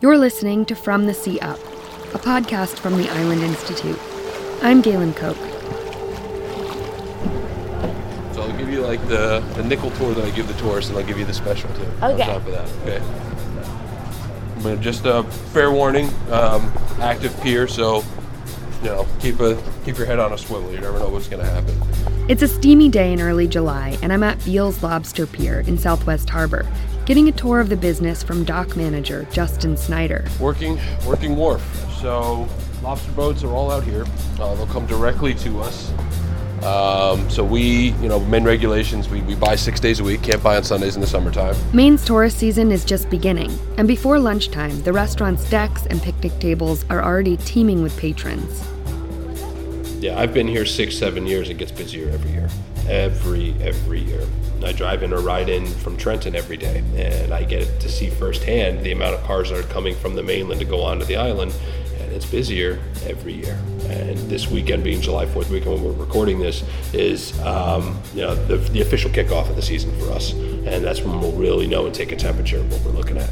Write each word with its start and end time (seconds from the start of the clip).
You're 0.00 0.16
listening 0.16 0.64
to 0.66 0.76
From 0.76 1.06
the 1.06 1.14
Sea 1.14 1.40
Up, 1.40 1.58
a 2.14 2.18
podcast 2.18 2.78
from 2.78 2.96
the 2.96 3.10
Island 3.10 3.42
Institute. 3.42 3.98
I'm 4.62 4.80
Galen 4.80 5.12
Koch. 5.12 5.36
So 8.32 8.42
I'll 8.42 8.56
give 8.56 8.70
you 8.70 8.82
like 8.82 9.00
the, 9.08 9.40
the 9.56 9.64
nickel 9.64 9.90
tour 9.90 10.14
that 10.14 10.24
I 10.24 10.30
give 10.30 10.46
the 10.46 10.54
tourists, 10.54 10.90
and 10.90 11.00
I'll 11.00 11.04
give 11.04 11.18
you 11.18 11.24
the 11.24 11.34
special 11.34 11.68
too. 11.74 11.82
Okay. 12.00 12.22
On 12.22 12.40
top 12.40 12.46
of 12.46 12.52
that, 12.52 12.68
okay. 12.86 13.02
But 14.62 14.80
just 14.80 15.04
a 15.04 15.24
fair 15.24 15.72
warning, 15.72 16.08
um, 16.30 16.72
active 17.00 17.36
pier, 17.40 17.66
so 17.66 18.04
you 18.84 18.90
know 18.90 19.04
keep 19.18 19.40
a 19.40 19.60
keep 19.84 19.98
your 19.98 20.06
head 20.06 20.20
on 20.20 20.32
a 20.32 20.38
swivel. 20.38 20.70
You 20.70 20.80
never 20.80 21.00
know 21.00 21.08
what's 21.08 21.26
gonna 21.26 21.44
happen. 21.44 21.76
It's 22.28 22.42
a 22.42 22.48
steamy 22.48 22.88
day 22.88 23.12
in 23.12 23.20
early 23.20 23.48
July, 23.48 23.98
and 24.00 24.12
I'm 24.12 24.22
at 24.22 24.44
Beals 24.44 24.80
Lobster 24.80 25.26
Pier 25.26 25.60
in 25.60 25.76
Southwest 25.76 26.30
Harbor, 26.30 26.66
getting 27.08 27.28
a 27.28 27.32
tour 27.32 27.58
of 27.58 27.70
the 27.70 27.76
business 27.76 28.22
from 28.22 28.44
dock 28.44 28.76
manager 28.76 29.26
Justin 29.32 29.78
Snyder. 29.78 30.26
Working 30.38 30.78
working 31.06 31.36
wharf. 31.36 31.62
So 32.02 32.46
lobster 32.82 33.10
boats 33.12 33.42
are 33.42 33.50
all 33.50 33.70
out 33.70 33.82
here. 33.82 34.04
Uh, 34.38 34.54
they'll 34.54 34.66
come 34.66 34.86
directly 34.86 35.32
to 35.36 35.60
us. 35.60 35.90
Um, 36.62 37.30
so 37.30 37.42
we, 37.42 37.92
you 38.02 38.08
know, 38.08 38.20
Maine 38.20 38.44
regulations, 38.44 39.08
we, 39.08 39.22
we 39.22 39.34
buy 39.36 39.56
six 39.56 39.80
days 39.80 40.00
a 40.00 40.04
week, 40.04 40.22
can't 40.22 40.42
buy 40.42 40.56
on 40.56 40.64
Sundays 40.64 40.96
in 40.96 41.00
the 41.00 41.06
summertime. 41.06 41.56
Maine's 41.72 42.04
tourist 42.04 42.36
season 42.36 42.70
is 42.70 42.84
just 42.84 43.08
beginning, 43.08 43.56
and 43.78 43.88
before 43.88 44.18
lunchtime, 44.18 44.82
the 44.82 44.92
restaurant's 44.92 45.48
decks 45.48 45.86
and 45.86 46.02
picnic 46.02 46.38
tables 46.40 46.84
are 46.90 47.02
already 47.02 47.36
teeming 47.38 47.82
with 47.82 47.96
patrons. 47.96 48.62
Yeah, 50.02 50.18
I've 50.18 50.34
been 50.34 50.48
here 50.48 50.66
six, 50.66 50.98
seven 50.98 51.26
years. 51.26 51.48
It 51.48 51.58
gets 51.58 51.72
busier 51.72 52.10
every 52.10 52.32
year. 52.32 52.50
Every, 52.88 53.54
every 53.60 54.00
year. 54.00 54.26
I 54.64 54.72
drive 54.72 55.02
in 55.02 55.12
or 55.12 55.20
ride 55.20 55.48
in 55.48 55.66
from 55.66 55.96
Trenton 55.96 56.34
every 56.34 56.56
day, 56.56 56.82
and 56.96 57.32
I 57.32 57.44
get 57.44 57.80
to 57.80 57.88
see 57.88 58.10
firsthand 58.10 58.84
the 58.84 58.92
amount 58.92 59.14
of 59.14 59.22
cars 59.24 59.50
that 59.50 59.58
are 59.58 59.68
coming 59.68 59.94
from 59.94 60.14
the 60.14 60.22
mainland 60.22 60.60
to 60.60 60.66
go 60.66 60.82
onto 60.82 61.04
the 61.04 61.16
island, 61.16 61.54
and 62.00 62.12
it's 62.12 62.26
busier 62.26 62.80
every 63.04 63.34
year. 63.34 63.58
And 63.88 64.18
this 64.28 64.48
weekend, 64.48 64.82
being 64.82 65.00
July 65.00 65.26
4th 65.26 65.48
weekend 65.50 65.74
when 65.74 65.84
we're 65.84 66.04
recording 66.04 66.40
this, 66.40 66.64
is 66.92 67.38
um, 67.40 68.00
you 68.14 68.22
know 68.22 68.34
the, 68.46 68.56
the 68.56 68.80
official 68.80 69.10
kickoff 69.10 69.48
of 69.48 69.56
the 69.56 69.62
season 69.62 69.96
for 70.00 70.10
us, 70.10 70.32
and 70.32 70.84
that's 70.84 71.00
when 71.00 71.20
we'll 71.20 71.32
really 71.32 71.66
know 71.66 71.86
and 71.86 71.94
take 71.94 72.10
a 72.10 72.16
temperature 72.16 72.58
of 72.58 72.72
what 72.72 72.82
we're 72.82 72.98
looking 72.98 73.18
at. 73.18 73.30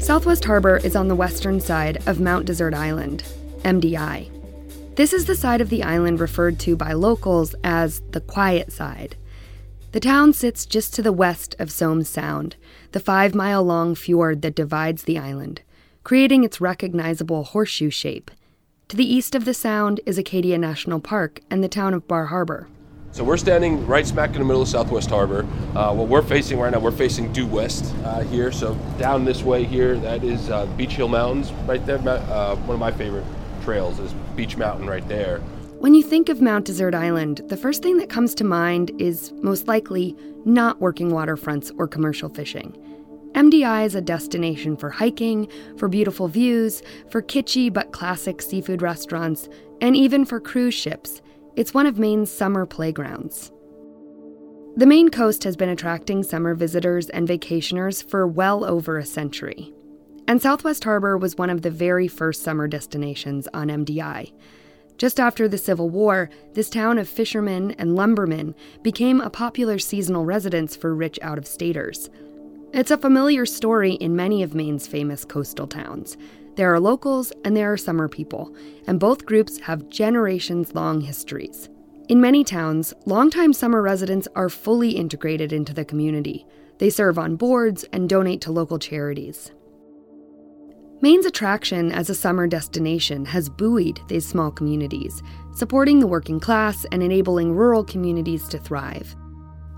Southwest 0.00 0.44
Harbor 0.44 0.78
is 0.78 0.96
on 0.96 1.08
the 1.08 1.16
western 1.16 1.60
side 1.60 2.02
of 2.06 2.20
Mount 2.20 2.46
Desert 2.46 2.72
Island, 2.72 3.24
MDI. 3.62 4.37
This 4.98 5.12
is 5.12 5.26
the 5.26 5.36
side 5.36 5.60
of 5.60 5.68
the 5.68 5.84
island 5.84 6.18
referred 6.18 6.58
to 6.58 6.74
by 6.74 6.92
locals 6.92 7.54
as 7.62 8.02
the 8.10 8.20
quiet 8.20 8.72
side. 8.72 9.14
The 9.92 10.00
town 10.00 10.32
sits 10.32 10.66
just 10.66 10.92
to 10.94 11.02
the 11.02 11.12
west 11.12 11.54
of 11.60 11.70
Somes 11.70 12.08
Sound, 12.08 12.56
the 12.90 12.98
five 12.98 13.32
mile 13.32 13.62
long 13.62 13.94
fjord 13.94 14.42
that 14.42 14.56
divides 14.56 15.04
the 15.04 15.16
island, 15.16 15.62
creating 16.02 16.42
its 16.42 16.60
recognizable 16.60 17.44
horseshoe 17.44 17.90
shape. 17.90 18.32
To 18.88 18.96
the 18.96 19.04
east 19.04 19.36
of 19.36 19.44
the 19.44 19.54
sound 19.54 20.00
is 20.04 20.18
Acadia 20.18 20.58
National 20.58 20.98
Park 20.98 21.42
and 21.48 21.62
the 21.62 21.68
town 21.68 21.94
of 21.94 22.08
Bar 22.08 22.26
Harbor. 22.26 22.66
So 23.12 23.22
we're 23.22 23.36
standing 23.36 23.86
right 23.86 24.04
smack 24.04 24.30
in 24.30 24.40
the 24.40 24.44
middle 24.44 24.62
of 24.62 24.68
Southwest 24.68 25.10
Harbor. 25.10 25.46
Uh, 25.76 25.94
what 25.94 26.08
we're 26.08 26.22
facing 26.22 26.58
right 26.58 26.72
now, 26.72 26.80
we're 26.80 26.90
facing 26.90 27.32
due 27.32 27.46
west 27.46 27.94
uh, 28.02 28.22
here. 28.22 28.50
So 28.50 28.74
down 28.98 29.24
this 29.24 29.44
way 29.44 29.62
here, 29.62 29.96
that 30.00 30.24
is 30.24 30.50
uh, 30.50 30.66
Beech 30.66 30.94
Hill 30.94 31.06
Mountains 31.06 31.52
right 31.68 31.86
there. 31.86 31.98
Uh, 32.00 32.56
one 32.56 32.74
of 32.74 32.80
my 32.80 32.90
favorite 32.90 33.24
trails 33.68 33.98
is 33.98 34.14
Beech 34.34 34.56
Mountain 34.56 34.86
right 34.86 35.06
there. 35.08 35.40
When 35.80 35.92
you 35.92 36.02
think 36.02 36.30
of 36.30 36.40
Mount 36.40 36.64
Desert 36.64 36.94
Island, 36.94 37.42
the 37.48 37.56
first 37.58 37.82
thing 37.82 37.98
that 37.98 38.08
comes 38.08 38.34
to 38.36 38.42
mind 38.42 38.90
is 38.98 39.30
most 39.42 39.68
likely 39.68 40.16
not 40.46 40.80
working 40.80 41.10
waterfronts 41.10 41.70
or 41.76 41.86
commercial 41.86 42.30
fishing. 42.30 42.74
MDI 43.34 43.84
is 43.84 43.94
a 43.94 44.00
destination 44.00 44.74
for 44.74 44.88
hiking, 44.88 45.52
for 45.76 45.86
beautiful 45.86 46.28
views, 46.28 46.82
for 47.10 47.20
kitschy 47.20 47.70
but 47.70 47.92
classic 47.92 48.40
seafood 48.40 48.80
restaurants, 48.80 49.50
and 49.82 49.94
even 49.94 50.24
for 50.24 50.40
cruise 50.40 50.72
ships. 50.72 51.20
It's 51.54 51.74
one 51.74 51.86
of 51.86 51.98
Maine's 51.98 52.32
summer 52.32 52.64
playgrounds. 52.64 53.52
The 54.76 54.86
Maine 54.86 55.10
coast 55.10 55.44
has 55.44 55.58
been 55.58 55.68
attracting 55.68 56.22
summer 56.22 56.54
visitors 56.54 57.10
and 57.10 57.28
vacationers 57.28 58.02
for 58.08 58.26
well 58.26 58.64
over 58.64 58.96
a 58.96 59.04
century. 59.04 59.74
And 60.28 60.42
Southwest 60.42 60.84
Harbor 60.84 61.16
was 61.16 61.38
one 61.38 61.48
of 61.48 61.62
the 61.62 61.70
very 61.70 62.06
first 62.06 62.42
summer 62.42 62.68
destinations 62.68 63.48
on 63.54 63.68
MDI. 63.68 64.30
Just 64.98 65.18
after 65.18 65.48
the 65.48 65.56
Civil 65.56 65.88
War, 65.88 66.28
this 66.52 66.68
town 66.68 66.98
of 66.98 67.08
fishermen 67.08 67.70
and 67.78 67.96
lumbermen 67.96 68.54
became 68.82 69.22
a 69.22 69.30
popular 69.30 69.78
seasonal 69.78 70.26
residence 70.26 70.76
for 70.76 70.94
rich 70.94 71.18
out 71.22 71.38
of 71.38 71.46
staters. 71.46 72.10
It's 72.74 72.90
a 72.90 72.98
familiar 72.98 73.46
story 73.46 73.94
in 73.94 74.16
many 74.16 74.42
of 74.42 74.54
Maine's 74.54 74.86
famous 74.86 75.24
coastal 75.24 75.66
towns. 75.66 76.18
There 76.56 76.74
are 76.74 76.80
locals 76.80 77.32
and 77.42 77.56
there 77.56 77.72
are 77.72 77.78
summer 77.78 78.06
people, 78.06 78.54
and 78.86 79.00
both 79.00 79.24
groups 79.24 79.58
have 79.60 79.88
generations 79.88 80.74
long 80.74 81.00
histories. 81.00 81.70
In 82.10 82.20
many 82.20 82.44
towns, 82.44 82.92
longtime 83.06 83.54
summer 83.54 83.80
residents 83.80 84.28
are 84.36 84.50
fully 84.50 84.90
integrated 84.90 85.54
into 85.54 85.72
the 85.72 85.86
community. 85.86 86.44
They 86.76 86.90
serve 86.90 87.18
on 87.18 87.36
boards 87.36 87.84
and 87.94 88.10
donate 88.10 88.42
to 88.42 88.52
local 88.52 88.78
charities. 88.78 89.52
Maine's 91.00 91.26
attraction 91.26 91.92
as 91.92 92.10
a 92.10 92.14
summer 92.14 92.48
destination 92.48 93.24
has 93.24 93.48
buoyed 93.48 94.00
these 94.08 94.26
small 94.26 94.50
communities, 94.50 95.22
supporting 95.54 96.00
the 96.00 96.08
working 96.08 96.40
class 96.40 96.84
and 96.90 97.04
enabling 97.04 97.52
rural 97.52 97.84
communities 97.84 98.48
to 98.48 98.58
thrive. 98.58 99.14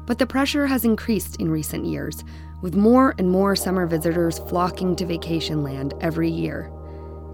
But 0.07 0.19
the 0.19 0.27
pressure 0.27 0.67
has 0.67 0.87
increased 0.87 1.37
in 1.37 1.51
recent 1.51 1.85
years, 1.85 2.25
with 2.63 2.75
more 2.75 3.15
and 3.19 3.29
more 3.31 3.55
summer 3.55 3.87
visitors 3.87 4.39
flocking 4.39 4.97
to 4.97 5.05
vacation 5.05 5.63
land 5.63 5.93
every 6.01 6.31
year. 6.31 6.73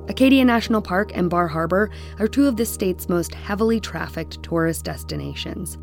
Acadia 0.09 0.45
National 0.45 0.83
Park 0.83 1.13
and 1.15 1.31
Bar 1.31 1.47
Harbor 1.47 1.89
are 2.19 2.27
two 2.27 2.49
of 2.49 2.57
the 2.57 2.67
state's 2.67 3.09
most 3.09 3.37
heavily 3.37 3.79
trafficked 3.79 4.43
tourist 4.43 4.85
destinations. 4.85 5.79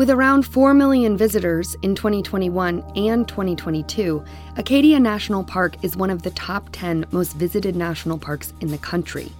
With 0.00 0.08
around 0.08 0.46
4 0.46 0.72
million 0.72 1.14
visitors 1.18 1.76
in 1.82 1.94
2021 1.94 2.82
and 2.96 3.28
2022, 3.28 4.24
Acadia 4.56 4.98
National 4.98 5.44
Park 5.44 5.74
is 5.84 5.94
one 5.94 6.08
of 6.08 6.22
the 6.22 6.30
top 6.30 6.70
10 6.72 7.04
most 7.10 7.34
visited 7.34 7.76
national 7.76 8.16
parks 8.16 8.54
in 8.62 8.68
the 8.68 8.78
country. 8.78 9.30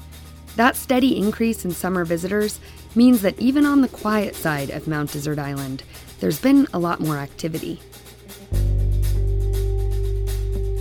That 0.56 0.76
steady 0.76 1.16
increase 1.16 1.64
in 1.64 1.70
summer 1.70 2.04
visitors 2.04 2.60
means 2.94 3.22
that 3.22 3.38
even 3.38 3.64
on 3.64 3.80
the 3.80 3.88
quiet 3.88 4.34
side 4.36 4.68
of 4.68 4.86
Mount 4.86 5.14
Desert 5.14 5.38
Island, 5.38 5.82
there's 6.20 6.42
been 6.42 6.68
a 6.74 6.78
lot 6.78 7.00
more 7.00 7.16
activity. 7.16 7.80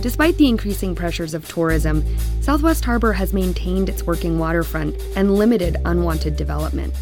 Despite 0.02 0.36
the 0.36 0.50
increasing 0.50 0.94
pressures 0.94 1.32
of 1.32 1.48
tourism, 1.48 2.04
Southwest 2.42 2.84
Harbor 2.84 3.14
has 3.14 3.32
maintained 3.32 3.88
its 3.88 4.02
working 4.02 4.38
waterfront 4.38 4.94
and 5.16 5.36
limited 5.36 5.78
unwanted 5.86 6.36
development. 6.36 6.92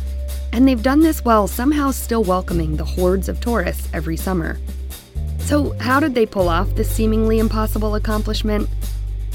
And 0.52 0.66
they've 0.66 0.82
done 0.82 1.00
this 1.00 1.24
while 1.24 1.46
somehow 1.46 1.90
still 1.90 2.24
welcoming 2.24 2.76
the 2.76 2.84
hordes 2.84 3.28
of 3.28 3.40
tourists 3.40 3.88
every 3.92 4.16
summer. 4.16 4.58
So, 5.38 5.76
how 5.78 6.00
did 6.00 6.14
they 6.14 6.26
pull 6.26 6.48
off 6.48 6.74
this 6.74 6.90
seemingly 6.90 7.38
impossible 7.38 7.94
accomplishment? 7.94 8.68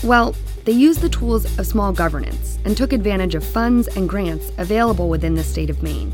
Well, 0.03 0.35
they 0.65 0.71
used 0.71 1.01
the 1.01 1.09
tools 1.09 1.45
of 1.57 1.67
small 1.67 1.91
governance 1.91 2.57
and 2.65 2.77
took 2.77 2.93
advantage 2.93 3.35
of 3.35 3.43
funds 3.43 3.87
and 3.87 4.07
grants 4.07 4.51
available 4.57 5.09
within 5.09 5.35
the 5.35 5.43
state 5.43 5.69
of 5.69 5.81
Maine. 5.83 6.13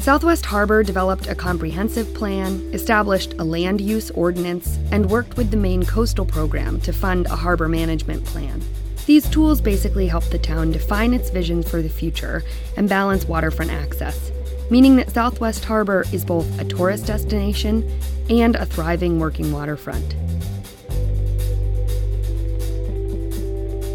Southwest 0.00 0.46
Harbor 0.46 0.82
developed 0.82 1.26
a 1.26 1.34
comprehensive 1.34 2.14
plan, 2.14 2.58
established 2.72 3.34
a 3.38 3.44
land 3.44 3.82
use 3.82 4.10
ordinance, 4.12 4.78
and 4.90 5.10
worked 5.10 5.36
with 5.36 5.50
the 5.50 5.58
Maine 5.58 5.84
Coastal 5.84 6.24
Program 6.24 6.80
to 6.80 6.92
fund 6.92 7.26
a 7.26 7.36
harbor 7.36 7.68
management 7.68 8.24
plan. 8.24 8.62
These 9.06 9.28
tools 9.28 9.60
basically 9.60 10.06
help 10.06 10.24
the 10.24 10.38
town 10.38 10.72
define 10.72 11.14
its 11.14 11.30
vision 11.30 11.62
for 11.62 11.82
the 11.82 11.88
future 11.88 12.44
and 12.76 12.88
balance 12.88 13.24
waterfront 13.24 13.70
access, 13.70 14.30
meaning 14.70 14.96
that 14.96 15.10
Southwest 15.10 15.64
Harbor 15.64 16.04
is 16.12 16.24
both 16.24 16.60
a 16.60 16.64
tourist 16.64 17.06
destination 17.06 17.90
and 18.28 18.54
a 18.54 18.66
thriving 18.66 19.18
working 19.18 19.52
waterfront. 19.52 20.14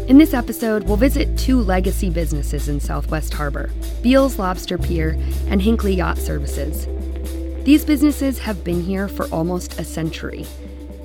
In 0.08 0.18
this 0.18 0.34
episode, 0.34 0.84
we'll 0.84 0.96
visit 0.96 1.36
two 1.36 1.60
legacy 1.60 2.10
businesses 2.10 2.68
in 2.68 2.78
Southwest 2.78 3.34
Harbor 3.34 3.70
Beals 4.02 4.38
Lobster 4.38 4.78
Pier 4.78 5.18
and 5.48 5.60
Hinckley 5.60 5.94
Yacht 5.94 6.18
Services. 6.18 6.86
These 7.64 7.84
businesses 7.84 8.38
have 8.38 8.62
been 8.62 8.82
here 8.82 9.08
for 9.08 9.26
almost 9.30 9.80
a 9.80 9.84
century. 9.84 10.46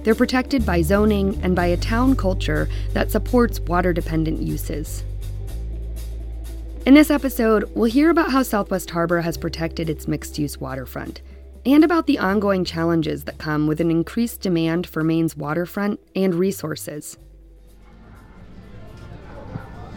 They're 0.03 0.15
protected 0.15 0.65
by 0.65 0.81
zoning 0.81 1.39
and 1.44 1.56
by 1.56 1.68
a 1.68 1.77
town 1.77 2.15
culture 2.15 2.68
that 2.94 3.12
supports 3.12 3.59
water 3.59 3.94
dependent 3.94 4.42
uses. 4.42 5.03
In 6.86 6.95
this 6.95 7.12
episode, 7.12 7.69
we'll 7.75 7.92
hear 7.92 8.09
about 8.09 8.31
how 8.31 8.42
Southwest 8.42 8.89
Harbor 8.89 9.21
has 9.21 9.38
protected 9.38 9.89
its 9.89 10.07
mixed 10.07 10.39
use 10.39 10.59
waterfront 10.59 11.21
and 11.63 11.83
about 11.83 12.07
the 12.07 12.18
ongoing 12.18 12.65
challenges 12.65 13.25
that 13.25 13.38
come 13.38 13.68
with 13.68 13.80
an 13.80 13.92
increased 13.92 14.42
demand 14.42 14.88
for 14.88 15.03
Maine's 15.03 15.38
waterfront 15.38 16.00
and 16.15 16.33
resources. 16.33 17.18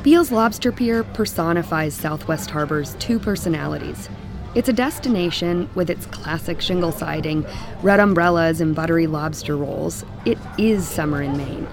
Beals 0.03 0.31
Lobster 0.31 0.71
Pier 0.71 1.03
personifies 1.03 1.95
Southwest 1.95 2.51
Harbor's 2.51 2.95
two 2.97 3.19
personalities 3.19 4.11
It's 4.55 4.69
a 4.69 4.73
destination 4.73 5.69
with 5.75 5.91
its 5.91 6.07
classic 6.07 6.61
shingle 6.61 6.93
siding, 6.93 7.45
red 7.83 7.99
umbrellas, 7.99 8.61
and 8.61 8.73
buttery 8.73 9.09
lobster 9.09 9.57
rolls. 9.57 10.05
It 10.25 10.39
is 10.57 10.87
summer 10.87 11.23
in 11.23 11.37
Maine. 11.37 11.67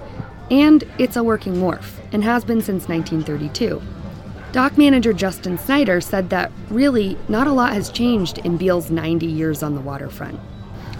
And 0.49 0.83
it's 0.97 1.15
a 1.15 1.23
working 1.23 1.61
wharf, 1.61 2.01
and 2.11 2.23
has 2.23 2.43
been 2.43 2.59
since 2.59 2.87
1932. 2.87 3.79
Dock 4.51 4.79
manager 4.79 5.13
Justin 5.13 5.59
Snyder 5.59 6.01
said 6.01 6.31
that 6.31 6.51
really 6.71 7.19
not 7.29 7.45
a 7.45 7.51
lot 7.51 7.73
has 7.73 7.91
changed 7.91 8.39
in 8.39 8.57
Beal's 8.57 8.89
90 8.89 9.27
years 9.27 9.61
on 9.61 9.75
the 9.75 9.81
waterfront. 9.81 10.39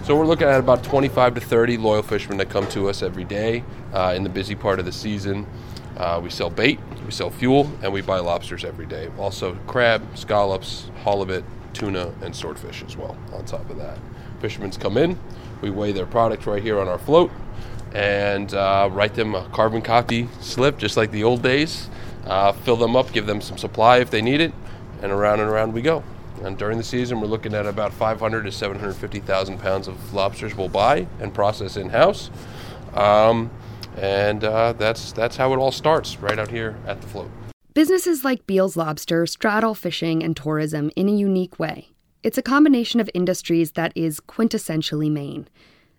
So 0.03 0.15
we're 0.15 0.27
looking 0.27 0.47
at 0.47 0.59
about 0.59 0.83
25 0.83 1.33
to 1.33 1.41
30 1.41 1.77
loyal 1.77 2.03
fishermen 2.03 2.37
that 2.37 2.51
come 2.51 2.67
to 2.69 2.89
us 2.89 3.01
every 3.01 3.23
day 3.23 3.63
uh, 3.91 4.13
in 4.15 4.23
the 4.23 4.29
busy 4.29 4.53
part 4.53 4.77
of 4.77 4.85
the 4.85 4.91
season. 4.91 5.47
Uh, 5.97 6.19
we 6.23 6.29
sell 6.29 6.51
bait, 6.51 6.79
we 7.05 7.11
sell 7.11 7.31
fuel, 7.31 7.71
and 7.81 7.91
we 7.91 8.01
buy 8.01 8.19
lobsters 8.19 8.63
every 8.63 8.85
day. 8.85 9.09
Also, 9.17 9.55
crab, 9.65 10.03
scallops, 10.15 10.89
halibut, 11.03 11.43
tuna, 11.73 12.13
and 12.21 12.35
swordfish 12.35 12.83
as 12.83 12.97
well. 12.97 13.17
On 13.33 13.45
top 13.45 13.69
of 13.69 13.77
that, 13.77 13.97
fishermen 14.39 14.71
come 14.71 14.97
in, 14.97 15.17
we 15.61 15.69
weigh 15.69 15.91
their 15.91 16.05
product 16.05 16.45
right 16.45 16.61
here 16.61 16.79
on 16.79 16.87
our 16.87 16.97
float, 16.97 17.31
and 17.93 18.53
uh, 18.53 18.89
write 18.91 19.13
them 19.13 19.35
a 19.35 19.47
carbon 19.49 19.81
copy 19.81 20.27
slip, 20.39 20.77
just 20.77 20.97
like 20.97 21.11
the 21.11 21.23
old 21.23 21.41
days. 21.41 21.89
Uh, 22.25 22.51
fill 22.51 22.75
them 22.75 22.95
up, 22.95 23.11
give 23.11 23.25
them 23.25 23.41
some 23.41 23.57
supply 23.57 23.97
if 23.97 24.11
they 24.11 24.21
need 24.21 24.41
it, 24.41 24.53
and 25.01 25.11
around 25.11 25.39
and 25.39 25.49
around 25.49 25.73
we 25.73 25.81
go. 25.81 26.03
And 26.43 26.57
during 26.57 26.77
the 26.77 26.83
season, 26.83 27.19
we're 27.19 27.27
looking 27.27 27.53
at 27.53 27.65
about 27.65 27.93
500 27.93 28.43
to 28.43 28.51
750,000 28.51 29.59
pounds 29.59 29.87
of 29.87 30.13
lobsters 30.13 30.55
we'll 30.55 30.69
buy 30.69 31.07
and 31.19 31.33
process 31.33 31.77
in 31.77 31.89
house. 31.89 32.31
Um, 32.93 33.51
and 33.97 34.43
uh, 34.43 34.73
that's 34.73 35.11
that's 35.11 35.35
how 35.35 35.53
it 35.53 35.57
all 35.57 35.71
starts 35.71 36.17
right 36.19 36.39
out 36.39 36.49
here 36.49 36.75
at 36.87 37.01
the 37.01 37.07
float. 37.07 37.29
Businesses 37.73 38.25
like 38.25 38.45
Beal's 38.45 38.75
Lobster 38.75 39.25
straddle 39.25 39.73
fishing 39.73 40.21
and 40.21 40.35
tourism 40.35 40.91
in 40.97 41.07
a 41.07 41.13
unique 41.13 41.57
way. 41.57 41.87
It's 42.21 42.37
a 42.37 42.41
combination 42.41 42.99
of 42.99 43.09
industries 43.13 43.71
that 43.71 43.93
is 43.95 44.19
quintessentially 44.19 45.09
Maine. 45.09 45.47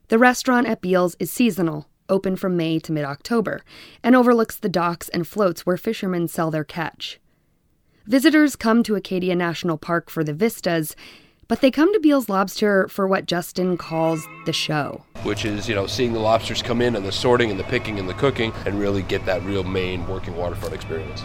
The 0.09 0.19
restaurant 0.19 0.67
at 0.67 0.83
Beal's 0.83 1.17
is 1.19 1.33
seasonal, 1.33 1.89
open 2.11 2.37
from 2.37 2.59
May 2.59 2.79
to 2.81 2.93
mid 2.93 3.07
October, 3.07 3.63
and 4.03 4.15
overlooks 4.15 4.57
the 4.57 4.69
docks 4.69 5.09
and 5.09 5.27
floats 5.27 5.65
where 5.65 5.79
fishermen 5.79 6.29
sell 6.29 6.51
their 6.51 6.63
catch. 6.63 7.19
Visitors 8.05 8.55
come 8.55 8.83
to 8.83 8.95
Acadia 8.95 9.35
National 9.35 9.79
Park 9.79 10.11
for 10.11 10.23
the 10.23 10.35
vistas, 10.35 10.95
but 11.49 11.63
they 11.63 11.71
come 11.71 11.91
to 11.95 12.01
Beal's 12.01 12.29
Lobster 12.29 12.87
for 12.89 13.09
what 13.09 13.25
Justin 13.25 13.79
calls 13.79 14.27
the 14.45 14.53
show. 14.53 15.05
Which 15.23 15.47
is, 15.47 15.71
you 15.71 15.75
know, 15.75 15.87
seeing 15.87 16.13
the 16.13 16.19
lobsters 16.19 16.61
come 16.61 16.83
in 16.83 16.97
and 16.97 17.07
the 17.07 17.13
sorting 17.13 17.51
and 17.51 17.59
the 17.59 17.65
picking 17.65 17.99
and 17.99 18.07
the 18.07 18.15
cooking 18.15 18.53
and 18.67 18.79
really 18.79 19.01
get 19.01 19.25
that 19.25 19.43
real 19.45 19.65
Maine 19.65 20.07
working 20.07 20.37
waterfront 20.37 20.75
experience. 20.75 21.25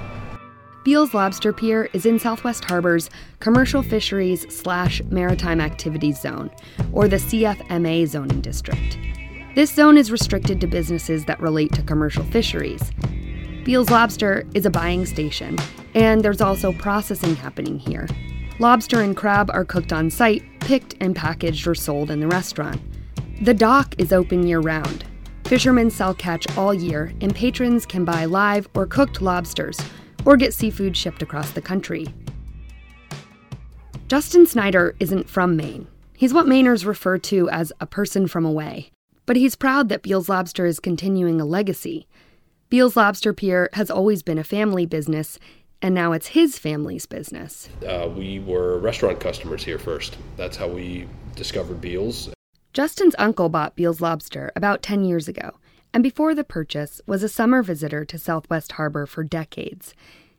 Beal's 0.87 1.13
Lobster 1.13 1.51
Pier 1.51 1.89
is 1.91 2.05
in 2.05 2.17
Southwest 2.17 2.63
Harbor's 2.63 3.09
Commercial 3.41 3.83
Fisheries 3.83 4.45
slash 4.47 5.03
Maritime 5.09 5.59
Activities 5.59 6.21
Zone, 6.21 6.49
or 6.93 7.09
the 7.09 7.17
CFMA 7.17 8.07
zoning 8.07 8.39
district. 8.39 8.97
This 9.53 9.69
zone 9.69 9.97
is 9.97 10.13
restricted 10.13 10.61
to 10.61 10.67
businesses 10.67 11.25
that 11.25 11.41
relate 11.41 11.73
to 11.73 11.81
commercial 11.81 12.23
fisheries. 12.23 12.93
Beal's 13.65 13.89
Lobster 13.89 14.47
is 14.53 14.65
a 14.65 14.69
buying 14.69 15.05
station, 15.05 15.57
and 15.93 16.23
there's 16.23 16.39
also 16.39 16.71
processing 16.71 17.35
happening 17.35 17.79
here. 17.79 18.07
Lobster 18.57 19.01
and 19.01 19.17
crab 19.17 19.51
are 19.51 19.65
cooked 19.65 19.91
on 19.91 20.09
site, 20.09 20.41
picked 20.61 20.95
and 21.01 21.13
packaged 21.13 21.67
or 21.67 21.75
sold 21.75 22.09
in 22.09 22.21
the 22.21 22.29
restaurant. 22.29 22.79
The 23.41 23.53
dock 23.53 23.93
is 23.97 24.13
open 24.13 24.47
year 24.47 24.61
round. 24.61 25.03
Fishermen 25.43 25.89
sell 25.89 26.13
catch 26.13 26.47
all 26.57 26.73
year, 26.73 27.11
and 27.19 27.35
patrons 27.35 27.85
can 27.85 28.05
buy 28.05 28.23
live 28.23 28.69
or 28.73 28.85
cooked 28.85 29.21
lobsters 29.21 29.77
or 30.27 30.35
get 30.35 30.53
seafood 30.53 30.97
shipped 30.97 31.21
across 31.21 31.51
the 31.51 31.61
country. 31.61 32.05
Justin 34.09 34.45
Snyder 34.45 34.93
isn't 34.99 35.29
from 35.29 35.55
Maine. 35.55 35.87
He's 36.17 36.33
what 36.33 36.45
Mainers 36.45 36.85
refer 36.85 37.17
to 37.19 37.49
as 37.49 37.71
a 37.79 37.85
person 37.85 38.27
from 38.27 38.45
away. 38.45 38.91
But 39.25 39.37
he's 39.37 39.55
proud 39.55 39.87
that 39.87 40.01
Beal's 40.01 40.27
Lobster 40.27 40.65
is 40.65 40.81
continuing 40.81 41.39
a 41.39 41.45
legacy. 41.45 42.07
Beal's 42.67 42.97
Lobster 42.97 43.33
Pier 43.33 43.69
has 43.71 43.89
always 43.89 44.21
been 44.21 44.37
a 44.37 44.43
family 44.43 44.85
business, 44.85 45.39
and 45.81 45.95
now 45.95 46.11
it's 46.11 46.27
his 46.27 46.59
family's 46.59 47.05
business. 47.05 47.69
Uh, 47.87 48.09
we 48.13 48.39
were 48.39 48.79
restaurant 48.79 49.21
customers 49.21 49.63
here 49.63 49.79
first. 49.79 50.17
That's 50.35 50.57
how 50.57 50.67
we 50.67 51.07
discovered 51.35 51.79
Beal's. 51.79 52.29
Justin's 52.73 53.15
uncle 53.17 53.47
bought 53.47 53.77
Beal's 53.77 54.01
Lobster 54.01 54.51
about 54.57 54.81
10 54.81 55.05
years 55.05 55.29
ago, 55.29 55.51
and 55.97 56.03
before 56.03 56.35
the 56.35 56.43
purchase 56.43 57.01
was 57.07 57.23
a 57.23 57.27
summer 57.27 57.63
visitor 57.63 58.05
to 58.05 58.19
Southwest 58.19 58.73
Harbor 58.73 59.07
for 59.07 59.23
decades. 59.23 59.95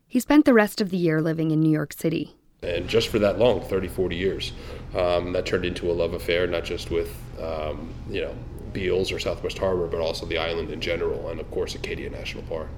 He 0.06 0.20
spent 0.20 0.44
the 0.44 0.54
rest 0.54 0.80
of 0.80 0.90
the 0.90 0.96
year 0.96 1.20
living 1.20 1.50
in 1.50 1.58
New 1.58 1.72
York 1.72 1.92
City. 1.92 2.36
And 2.62 2.86
just 2.86 3.08
for 3.08 3.18
that 3.18 3.40
long, 3.40 3.62
30, 3.62 3.88
40 3.88 4.14
years, 4.14 4.52
um, 4.94 5.32
that 5.32 5.46
turned 5.46 5.64
into 5.64 5.90
a 5.90 5.94
love 5.94 6.12
affair, 6.12 6.46
not 6.46 6.62
just 6.62 6.92
with, 6.92 7.12
um, 7.42 7.92
you 8.08 8.20
know, 8.20 8.36
Beals 8.72 9.10
or 9.10 9.18
Southwest 9.18 9.58
Harbor, 9.58 9.88
but 9.88 9.98
also 10.00 10.26
the 10.26 10.38
island 10.38 10.70
in 10.70 10.80
general, 10.80 11.28
and 11.28 11.40
of 11.40 11.50
course 11.50 11.74
Acadia 11.74 12.08
National 12.08 12.44
Park. 12.44 12.68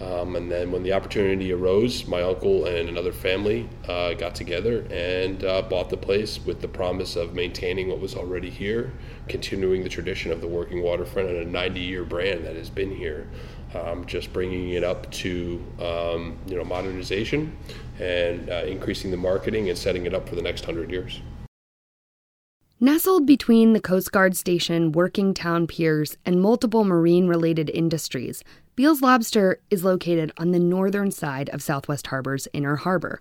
Um, 0.00 0.36
and 0.36 0.50
then 0.50 0.70
when 0.70 0.82
the 0.82 0.92
opportunity 0.92 1.52
arose, 1.52 2.06
my 2.06 2.20
uncle 2.20 2.66
and 2.66 2.88
another 2.88 3.12
family 3.12 3.66
uh, 3.88 4.12
got 4.12 4.34
together 4.34 4.86
and 4.90 5.42
uh, 5.42 5.62
bought 5.62 5.88
the 5.88 5.96
place 5.96 6.38
with 6.44 6.60
the 6.60 6.68
promise 6.68 7.16
of 7.16 7.34
maintaining 7.34 7.88
what 7.88 7.98
was 7.98 8.14
already 8.14 8.50
here, 8.50 8.92
continuing 9.28 9.82
the 9.82 9.88
tradition 9.88 10.32
of 10.32 10.42
the 10.42 10.46
working 10.46 10.82
waterfront 10.82 11.30
and 11.30 11.38
a 11.38 11.44
90 11.50 11.80
year 11.80 12.04
brand 12.04 12.44
that 12.44 12.56
has 12.56 12.68
been 12.68 12.94
here. 12.94 13.26
Um, 13.74 14.06
just 14.06 14.32
bringing 14.32 14.70
it 14.70 14.84
up 14.84 15.10
to 15.10 15.62
um, 15.80 16.38
you 16.46 16.56
know 16.56 16.64
modernization 16.64 17.56
and 17.98 18.48
uh, 18.48 18.62
increasing 18.66 19.10
the 19.10 19.16
marketing 19.16 19.68
and 19.68 19.76
setting 19.76 20.06
it 20.06 20.14
up 20.14 20.28
for 20.28 20.34
the 20.34 20.42
next 20.42 20.64
hundred 20.64 20.90
years. 20.90 21.20
Nestled 22.78 23.24
between 23.24 23.72
the 23.72 23.80
Coast 23.80 24.12
Guard 24.12 24.36
Station 24.36 24.92
working 24.92 25.32
town 25.32 25.66
piers 25.66 26.18
and 26.26 26.42
multiple 26.42 26.84
marine 26.84 27.26
related 27.26 27.70
industries, 27.70 28.44
Beal's 28.74 29.00
Lobster 29.00 29.60
is 29.70 29.82
located 29.82 30.30
on 30.36 30.50
the 30.50 30.58
northern 30.58 31.10
side 31.10 31.48
of 31.54 31.62
Southwest 31.62 32.08
Harbor's 32.08 32.46
inner 32.52 32.76
harbor, 32.76 33.18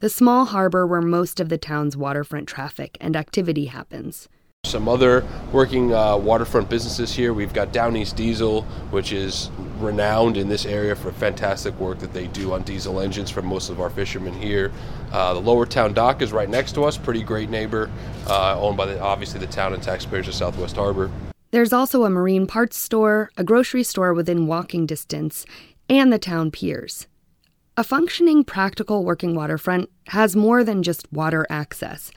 the 0.00 0.08
small 0.08 0.46
harbor 0.46 0.86
where 0.86 1.02
most 1.02 1.38
of 1.38 1.50
the 1.50 1.58
town's 1.58 1.98
waterfront 1.98 2.48
traffic 2.48 2.96
and 2.98 3.14
activity 3.14 3.66
happens. 3.66 4.26
Some 4.64 4.88
other 4.88 5.24
working 5.52 5.92
uh, 5.92 6.16
waterfront 6.16 6.68
businesses 6.68 7.12
here. 7.12 7.32
We've 7.34 7.52
got 7.52 7.72
Down 7.72 7.96
East 7.96 8.16
Diesel, 8.16 8.62
which 8.90 9.12
is 9.12 9.50
renowned 9.78 10.36
in 10.36 10.48
this 10.48 10.64
area 10.64 10.96
for 10.96 11.12
fantastic 11.12 11.78
work 11.78 11.98
that 11.98 12.12
they 12.12 12.26
do 12.28 12.52
on 12.52 12.62
diesel 12.62 13.00
engines 13.00 13.30
for 13.30 13.42
most 13.42 13.68
of 13.68 13.80
our 13.80 13.90
fishermen 13.90 14.32
here. 14.32 14.72
Uh, 15.12 15.34
the 15.34 15.40
Lower 15.40 15.66
Town 15.66 15.92
Dock 15.92 16.22
is 16.22 16.32
right 16.32 16.48
next 16.48 16.72
to 16.72 16.84
us, 16.84 16.96
pretty 16.96 17.22
great 17.22 17.50
neighbor, 17.50 17.90
uh, 18.26 18.58
owned 18.58 18.76
by 18.76 18.86
the, 18.86 19.00
obviously 19.00 19.38
the 19.38 19.46
town 19.46 19.74
and 19.74 19.82
taxpayers 19.82 20.26
of 20.28 20.34
Southwest 20.34 20.76
Harbor. 20.76 21.10
There's 21.50 21.72
also 21.72 22.04
a 22.04 22.10
marine 22.10 22.46
parts 22.46 22.78
store, 22.78 23.30
a 23.36 23.44
grocery 23.44 23.84
store 23.84 24.14
within 24.14 24.46
walking 24.46 24.86
distance, 24.86 25.44
and 25.88 26.12
the 26.12 26.18
town 26.18 26.50
piers. 26.50 27.06
A 27.76 27.84
functioning, 27.84 28.44
practical 28.44 29.04
working 29.04 29.34
waterfront 29.34 29.90
has 30.08 30.34
more 30.34 30.64
than 30.64 30.82
just 30.82 31.12
water 31.12 31.46
access. 31.50 32.10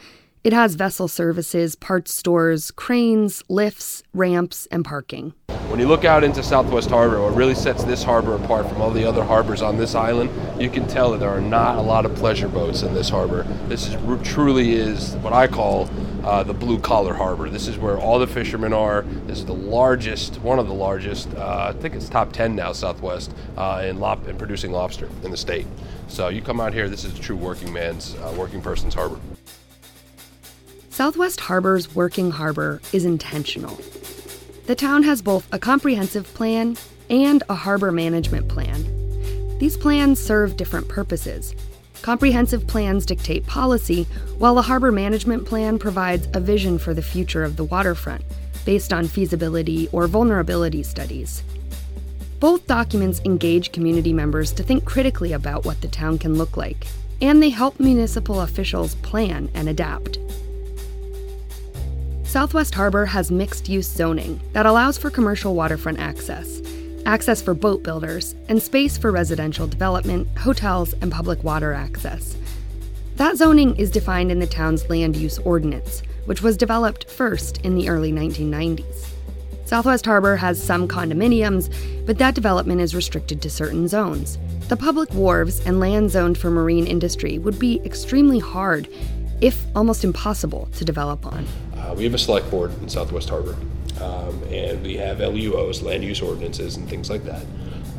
It 0.44 0.54
has 0.54 0.76
vessel 0.76 1.10
services, 1.10 1.76
parts 1.76 2.14
stores, 2.14 2.72
cranes, 2.72 3.44
lifts, 3.50 4.02
ramps, 4.14 4.66
and 4.72 4.86
parking. 4.86 5.34
When 5.68 5.78
you 5.78 5.90
look 5.90 6.06
out 6.06 6.24
into 6.24 6.42
Southwest 6.42 6.90
Harbor, 6.90 7.22
what 7.22 7.36
really 7.36 7.54
sets 7.54 7.84
this 7.84 8.02
harbor 8.02 8.36
apart 8.36 8.70
from 8.70 8.82
all 8.82 8.92
the 8.92 9.04
other 9.04 9.26
harbors 9.26 9.62
on 9.62 9.76
this 9.76 9.94
island, 9.94 10.30
you 10.62 10.70
can 10.70 10.88
tell 10.88 11.12
that 11.12 11.20
there 11.20 11.32
are 11.32 11.42
not 11.42 11.76
a 11.76 11.82
lot 11.82 12.06
of 12.06 12.16
pleasure 12.16 12.48
boats 12.48 12.84
in 12.84 12.94
this 12.94 13.10
harbor. 13.10 13.44
This 13.68 13.90
is, 13.90 13.98
truly 14.24 14.76
is 14.76 15.16
what 15.18 15.34
I 15.34 15.48
call 15.48 15.90
uh, 16.24 16.44
the 16.44 16.54
blue 16.54 16.80
collar 16.80 17.14
harbor. 17.14 17.50
This 17.50 17.68
is 17.68 17.78
where 17.78 17.98
all 17.98 18.18
the 18.18 18.28
fishermen 18.28 18.72
are. 18.72 19.02
This 19.26 19.40
is 19.40 19.46
the 19.46 19.54
largest, 19.54 20.40
one 20.40 20.60
of 20.60 20.68
the 20.68 20.74
largest, 20.74 21.28
uh, 21.36 21.74
I 21.76 21.78
think 21.82 21.94
it's 21.94 22.08
top 22.08 22.32
10 22.32 22.56
now, 22.56 22.72
Southwest, 22.72 23.34
uh, 23.58 23.84
in, 23.86 24.02
in 24.02 24.38
producing 24.38 24.72
lobster 24.72 25.10
in 25.24 25.32
the 25.32 25.38
state. 25.38 25.68
So 26.08 26.30
you 26.30 26.42
come 26.42 26.62
out 26.62 26.74
here, 26.74 26.88
this 26.88 27.04
is 27.04 27.20
a 27.20 27.22
true 27.22 27.36
working 27.36 27.74
man's, 27.74 28.16
uh, 28.16 28.34
working 28.38 28.62
person's 28.62 28.94
harbor. 28.94 29.20
Southwest 30.98 31.42
Harbor's 31.42 31.94
working 31.94 32.32
harbor 32.32 32.82
is 32.92 33.06
intentional. 33.06 33.80
The 34.66 34.74
town 34.74 35.04
has 35.04 35.22
both 35.22 35.48
a 35.54 35.60
comprehensive 35.60 36.26
plan 36.34 36.76
and 37.08 37.44
a 37.50 37.54
harbor 37.54 37.92
management 37.92 38.48
plan. 38.48 39.60
These 39.60 39.78
plans 39.78 40.20
serve 40.20 40.58
different 40.58 40.88
purposes. 40.88 41.54
Comprehensive 42.02 42.66
plans 42.66 43.06
dictate 43.06 43.46
policy, 43.46 44.08
while 44.40 44.56
the 44.56 44.64
harbor 44.64 44.92
management 44.92 45.46
plan 45.46 45.78
provides 45.78 46.28
a 46.34 46.40
vision 46.40 46.80
for 46.80 46.96
the 46.96 47.04
future 47.04 47.44
of 47.44 47.58
the 47.58 47.66
waterfront 47.66 48.24
based 48.66 48.92
on 48.92 49.08
feasibility 49.08 49.88
or 49.92 50.08
vulnerability 50.08 50.82
studies. 50.82 51.44
Both 52.40 52.66
documents 52.66 53.22
engage 53.24 53.72
community 53.72 54.14
members 54.14 54.52
to 54.54 54.64
think 54.64 54.84
critically 54.84 55.34
about 55.34 55.64
what 55.64 55.80
the 55.82 55.90
town 55.90 56.18
can 56.18 56.40
look 56.40 56.58
like, 56.58 56.88
and 57.22 57.40
they 57.40 57.50
help 57.50 57.80
municipal 57.80 58.42
officials 58.42 58.96
plan 58.96 59.52
and 59.54 59.70
adapt. 59.70 60.18
Southwest 62.28 62.76
Harbor 62.76 63.06
has 63.06 63.32
mixed 63.32 63.70
use 63.70 63.88
zoning 63.88 64.42
that 64.52 64.66
allows 64.66 64.98
for 64.98 65.10
commercial 65.10 65.56
waterfront 65.56 65.98
access, 65.98 66.62
access 67.06 67.42
for 67.42 67.54
boat 67.54 67.84
builders, 67.84 68.36
and 68.50 68.62
space 68.62 68.98
for 68.98 69.14
residential 69.14 69.66
development, 69.66 70.28
hotels, 70.38 70.94
and 70.96 71.10
public 71.10 71.42
water 71.46 71.72
access. 71.72 72.36
That 73.16 73.38
zoning 73.38 73.78
is 73.78 73.90
defined 73.90 74.30
in 74.30 74.40
the 74.40 74.46
town's 74.46 74.90
land 74.90 75.16
use 75.16 75.40
ordinance, 75.40 76.04
which 76.26 76.42
was 76.42 76.58
developed 76.58 77.10
first 77.10 77.62
in 77.62 77.76
the 77.76 77.88
early 77.88 78.12
1990s. 78.12 79.08
Southwest 79.64 80.06
Harbor 80.06 80.36
has 80.36 80.62
some 80.62 80.86
condominiums, 80.86 81.74
but 82.06 82.18
that 82.18 82.36
development 82.36 82.82
is 82.82 82.94
restricted 82.94 83.42
to 83.42 83.50
certain 83.50 83.88
zones. 83.88 84.38
The 84.68 84.76
public 84.76 85.10
wharves 85.14 85.66
and 85.66 85.80
land 85.80 86.12
zoned 86.12 86.38
for 86.38 86.52
marine 86.52 86.88
industry 86.88 87.38
would 87.40 87.58
be 87.58 87.80
extremely 87.86 88.40
hard, 88.40 88.90
if 89.40 89.64
almost 89.78 90.04
impossible, 90.04 90.68
to 90.74 90.84
develop 90.84 91.26
on. 91.26 91.48
Uh, 91.88 91.94
we 91.94 92.04
have 92.04 92.14
a 92.14 92.18
select 92.18 92.52
board 92.52 92.72
in 92.82 92.90
Southwest 92.90 93.30
Harbor, 93.30 93.56
um, 94.02 94.44
and 94.52 94.84
we 94.84 94.98
have 94.98 95.20
LUOs, 95.20 95.82
land 95.82 96.04
use 96.04 96.22
ordinances, 96.22 96.76
and 96.76 96.90
things 96.90 97.10
like 97.10 97.24
that. 97.24 97.46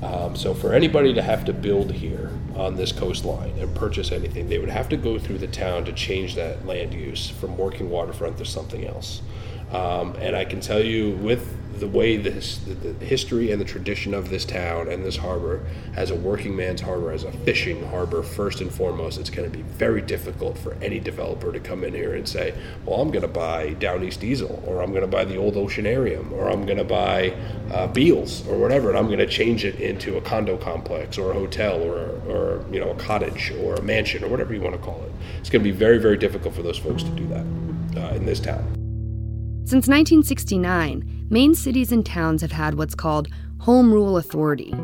Um, 0.02 0.37
so 0.37 0.52
for 0.52 0.75
anybody 0.75 1.14
to 1.14 1.23
have 1.23 1.45
to 1.47 1.54
build 1.54 1.90
here 1.92 2.30
on 2.54 2.76
this 2.76 2.92
coastline 2.92 3.50
and 3.59 3.75
purchase 3.75 4.12
anything, 4.12 4.49
they 4.49 4.59
would 4.59 4.68
have 4.68 4.90
to 4.90 4.97
go 4.97 5.18
through 5.18 5.38
the 5.38 5.47
town 5.47 5.87
to 5.87 5.92
change 5.92 6.35
that 6.35 6.66
land 6.66 6.92
use 6.92 7.30
from 7.30 7.57
working 7.57 7.88
waterfront 7.88 8.37
to 8.38 8.45
something 8.45 8.87
else. 8.87 9.23
Um, 9.72 10.14
and 10.20 10.34
I 10.34 10.44
can 10.44 10.60
tell 10.60 10.82
you, 10.82 11.12
with 11.16 11.56
the 11.78 11.87
way 11.87 12.16
this, 12.16 12.58
the, 12.58 12.92
history 13.04 13.52
and 13.52 13.60
the 13.60 13.64
tradition 13.64 14.14
of 14.14 14.30
this 14.30 14.44
town 14.44 14.88
and 14.88 15.04
this 15.04 15.16
harbor 15.16 15.64
as 15.94 16.10
a 16.10 16.14
working 16.14 16.56
man's 16.56 16.80
harbor, 16.80 17.12
as 17.12 17.25
a 17.25 17.32
fishing 17.32 17.84
harbor, 17.88 18.22
first 18.22 18.60
and 18.60 18.72
foremost, 18.72 19.18
it's 19.18 19.30
going 19.30 19.50
to 19.50 19.56
be 19.56 19.62
very 19.62 20.02
difficult 20.02 20.58
for 20.58 20.75
any 20.82 20.98
developer 20.98 21.52
to 21.52 21.60
come 21.60 21.84
in 21.84 21.94
here 21.94 22.14
and 22.14 22.28
say, 22.28 22.54
well, 22.84 23.00
I'm 23.00 23.10
going 23.10 23.22
to 23.22 23.28
buy 23.28 23.75
Down 23.75 24.02
East 24.02 24.20
Diesel, 24.20 24.62
or 24.66 24.82
I'm 24.82 24.90
going 24.90 25.02
to 25.02 25.06
buy 25.06 25.25
the 25.25 25.37
old 25.37 25.54
Oceanarium, 25.54 26.32
or 26.32 26.50
I'm 26.50 26.64
going 26.66 26.78
to 26.78 26.84
buy 26.84 27.30
uh, 27.72 27.87
Beals, 27.88 28.46
or 28.48 28.58
whatever, 28.58 28.88
and 28.88 28.98
I'm 28.98 29.06
going 29.06 29.18
to 29.18 29.26
change 29.26 29.64
it 29.64 29.76
into 29.80 30.16
a 30.16 30.20
condo 30.20 30.56
complex, 30.56 31.18
or 31.18 31.30
a 31.30 31.34
hotel, 31.34 31.80
or, 31.82 32.20
or 32.28 32.64
you 32.72 32.80
know, 32.80 32.90
a 32.90 32.96
cottage, 32.96 33.52
or 33.60 33.75
a 33.75 33.82
mansion, 33.82 34.25
or 34.25 34.28
whatever 34.28 34.54
you 34.54 34.60
want 34.60 34.75
to 34.75 34.82
call 34.82 35.02
it. 35.04 35.12
It's 35.38 35.50
going 35.50 35.62
to 35.62 35.70
be 35.70 35.76
very, 35.76 35.98
very 35.98 36.16
difficult 36.16 36.54
for 36.54 36.62
those 36.62 36.78
folks 36.78 37.02
to 37.02 37.10
do 37.10 37.26
that 37.28 38.02
uh, 38.02 38.14
in 38.14 38.26
this 38.26 38.40
town. 38.40 38.88
Since 39.68 39.87
1969, 39.87 41.26
Maine 41.28 41.54
cities 41.54 41.92
and 41.92 42.06
towns 42.06 42.40
have 42.40 42.52
had 42.52 42.76
what's 42.76 42.94
called 42.94 43.28
Home 43.58 43.92
Rule 43.92 44.16
Authority. 44.16 44.75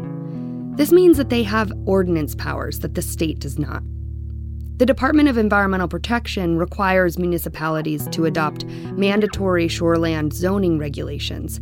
This 0.77 0.93
means 0.93 1.17
that 1.17 1.31
they 1.31 1.43
have 1.43 1.73
ordinance 1.87 2.35
powers 2.35 2.81
that 2.81 2.95
the 2.95 3.01
state 3.01 3.39
does 3.39 3.59
not. 3.59 3.83
The 4.77 4.85
Department 4.85 5.31
of 5.31 5.39
Environmental 5.39 5.89
Protection 5.89 6.59
requires 6.59 7.19
municipalities 7.19 8.07
to 8.09 8.27
adopt 8.27 8.67
mandatory 8.67 9.69
shoreland 9.69 10.35
zoning 10.35 10.79
regulations. 10.79 11.61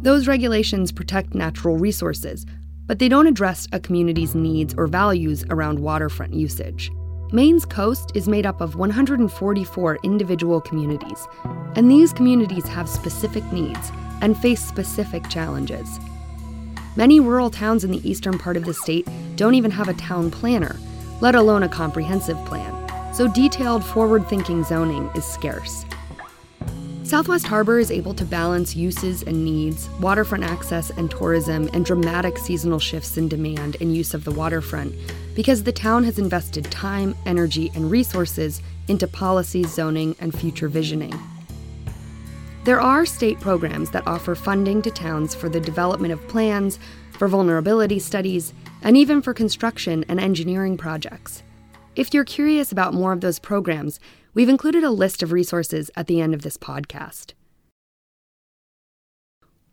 Those 0.00 0.26
regulations 0.26 0.90
protect 0.90 1.34
natural 1.34 1.76
resources, 1.76 2.46
but 2.86 2.98
they 2.98 3.10
don't 3.10 3.26
address 3.26 3.68
a 3.72 3.80
community's 3.80 4.34
needs 4.34 4.72
or 4.78 4.86
values 4.86 5.44
around 5.50 5.80
waterfront 5.80 6.32
usage. 6.32 6.90
Maine's 7.34 7.64
coast 7.64 8.12
is 8.14 8.28
made 8.28 8.46
up 8.46 8.60
of 8.60 8.76
144 8.76 9.98
individual 10.04 10.60
communities, 10.60 11.26
and 11.74 11.90
these 11.90 12.12
communities 12.12 12.68
have 12.68 12.88
specific 12.88 13.42
needs 13.52 13.90
and 14.20 14.38
face 14.38 14.60
specific 14.60 15.28
challenges. 15.28 15.98
Many 16.94 17.18
rural 17.18 17.50
towns 17.50 17.82
in 17.82 17.90
the 17.90 18.08
eastern 18.08 18.38
part 18.38 18.56
of 18.56 18.64
the 18.64 18.72
state 18.72 19.08
don't 19.34 19.56
even 19.56 19.72
have 19.72 19.88
a 19.88 19.94
town 19.94 20.30
planner, 20.30 20.76
let 21.20 21.34
alone 21.34 21.64
a 21.64 21.68
comprehensive 21.68 22.38
plan, 22.44 22.72
so 23.12 23.26
detailed 23.26 23.84
forward 23.84 24.28
thinking 24.28 24.62
zoning 24.62 25.10
is 25.16 25.24
scarce. 25.24 25.84
Southwest 27.04 27.46
Harbor 27.46 27.78
is 27.78 27.90
able 27.90 28.14
to 28.14 28.24
balance 28.24 28.74
uses 28.74 29.22
and 29.24 29.44
needs, 29.44 29.90
waterfront 30.00 30.42
access 30.42 30.88
and 30.88 31.10
tourism, 31.10 31.68
and 31.74 31.84
dramatic 31.84 32.38
seasonal 32.38 32.78
shifts 32.78 33.18
in 33.18 33.28
demand 33.28 33.76
and 33.82 33.94
use 33.94 34.14
of 34.14 34.24
the 34.24 34.30
waterfront 34.30 34.94
because 35.34 35.62
the 35.62 35.72
town 35.72 36.02
has 36.04 36.18
invested 36.18 36.64
time, 36.70 37.14
energy, 37.26 37.70
and 37.74 37.90
resources 37.90 38.62
into 38.88 39.06
policy, 39.06 39.64
zoning, 39.64 40.16
and 40.18 40.36
future 40.38 40.66
visioning. 40.66 41.12
There 42.64 42.80
are 42.80 43.04
state 43.04 43.38
programs 43.38 43.90
that 43.90 44.06
offer 44.06 44.34
funding 44.34 44.80
to 44.80 44.90
towns 44.90 45.34
for 45.34 45.50
the 45.50 45.60
development 45.60 46.14
of 46.14 46.26
plans, 46.28 46.78
for 47.18 47.28
vulnerability 47.28 47.98
studies, 47.98 48.54
and 48.80 48.96
even 48.96 49.20
for 49.20 49.34
construction 49.34 50.06
and 50.08 50.18
engineering 50.18 50.78
projects. 50.78 51.42
If 51.96 52.14
you're 52.14 52.24
curious 52.24 52.72
about 52.72 52.94
more 52.94 53.12
of 53.12 53.20
those 53.20 53.38
programs, 53.38 54.00
We've 54.34 54.48
included 54.48 54.82
a 54.82 54.90
list 54.90 55.22
of 55.22 55.30
resources 55.30 55.92
at 55.96 56.08
the 56.08 56.20
end 56.20 56.34
of 56.34 56.42
this 56.42 56.56
podcast. 56.56 57.34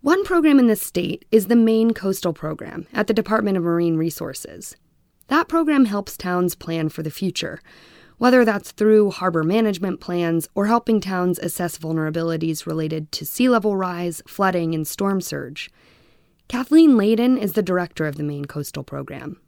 One 0.02 0.24
program 0.24 0.60
in 0.60 0.68
the 0.68 0.76
state 0.76 1.26
is 1.32 1.48
the 1.48 1.56
Maine 1.56 1.94
Coastal 1.94 2.32
Program 2.32 2.88
at 2.94 3.08
the 3.08 3.14
Department 3.14 3.58
of 3.58 3.64
Marine 3.64 3.98
Resources. 3.98 4.76
That 5.28 5.48
program 5.48 5.86
helps 5.86 6.16
towns 6.16 6.54
plan 6.54 6.90
for 6.90 7.02
the 7.02 7.10
future, 7.10 7.60
whether 8.18 8.46
that's 8.46 8.72
through 8.72 9.12
harbor 9.12 9.44
management 9.44 10.00
plans 10.00 10.48
or 10.54 10.68
helping 10.68 11.02
towns 11.02 11.40
assess 11.40 11.80
vulnerabilities 11.80 12.68
related 12.68 13.12
to 13.14 13.26
sea 13.26 13.50
level 13.50 13.76
rise, 13.76 14.22
flooding, 14.28 14.76
and 14.76 14.88
storm 14.88 15.22
surge. 15.22 15.72
Kathleen 16.48 16.98
Leyden 16.98 17.38
is 17.38 17.54
the 17.54 17.64
director 17.64 18.06
of 18.06 18.16
the 18.16 18.24
Maine 18.24 18.46
Coastal 18.46 18.84
Program. 18.84 19.40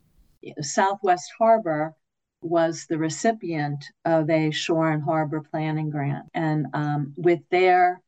Southwest 0.61 1.31
Harbor 1.37 1.95
was 2.43 2.85
the 2.87 2.97
recipient 2.97 3.83
of 4.05 4.29
a 4.29 4.51
shore 4.51 4.91
and 4.91 5.03
harbor 5.03 5.41
planning 5.51 5.89
grant. 5.89 6.25
And 6.33 6.67
um, 6.73 7.13
with 7.15 7.39
their 7.49 8.01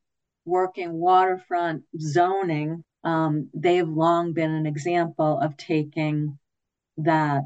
working 0.46 0.94
waterfront 0.94 1.84
zoning, 2.00 2.84
um, 3.04 3.50
they've 3.54 3.88
long 3.88 4.34
been 4.34 4.52
an 4.52 4.66
example 4.66 5.40
of 5.40 5.58
taking 5.58 6.38
that 6.98 7.44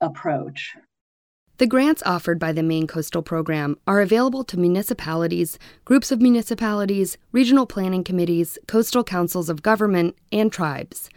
approach. 0.00 0.76
The 1.58 1.66
grants 1.66 2.02
offered 2.06 2.38
by 2.38 2.52
the 2.52 2.62
Maine 2.62 2.86
Coastal 2.86 3.20
Program 3.20 3.76
are 3.86 4.00
available 4.00 4.44
to 4.44 4.58
municipalities, 4.58 5.58
groups 5.84 6.10
of 6.10 6.22
municipalities, 6.22 7.18
regional 7.32 7.66
planning 7.66 8.02
committees, 8.02 8.58
coastal 8.66 9.04
councils 9.04 9.50
of 9.50 9.62
government, 9.62 10.16
and 10.32 10.50
tribes. 10.50 11.10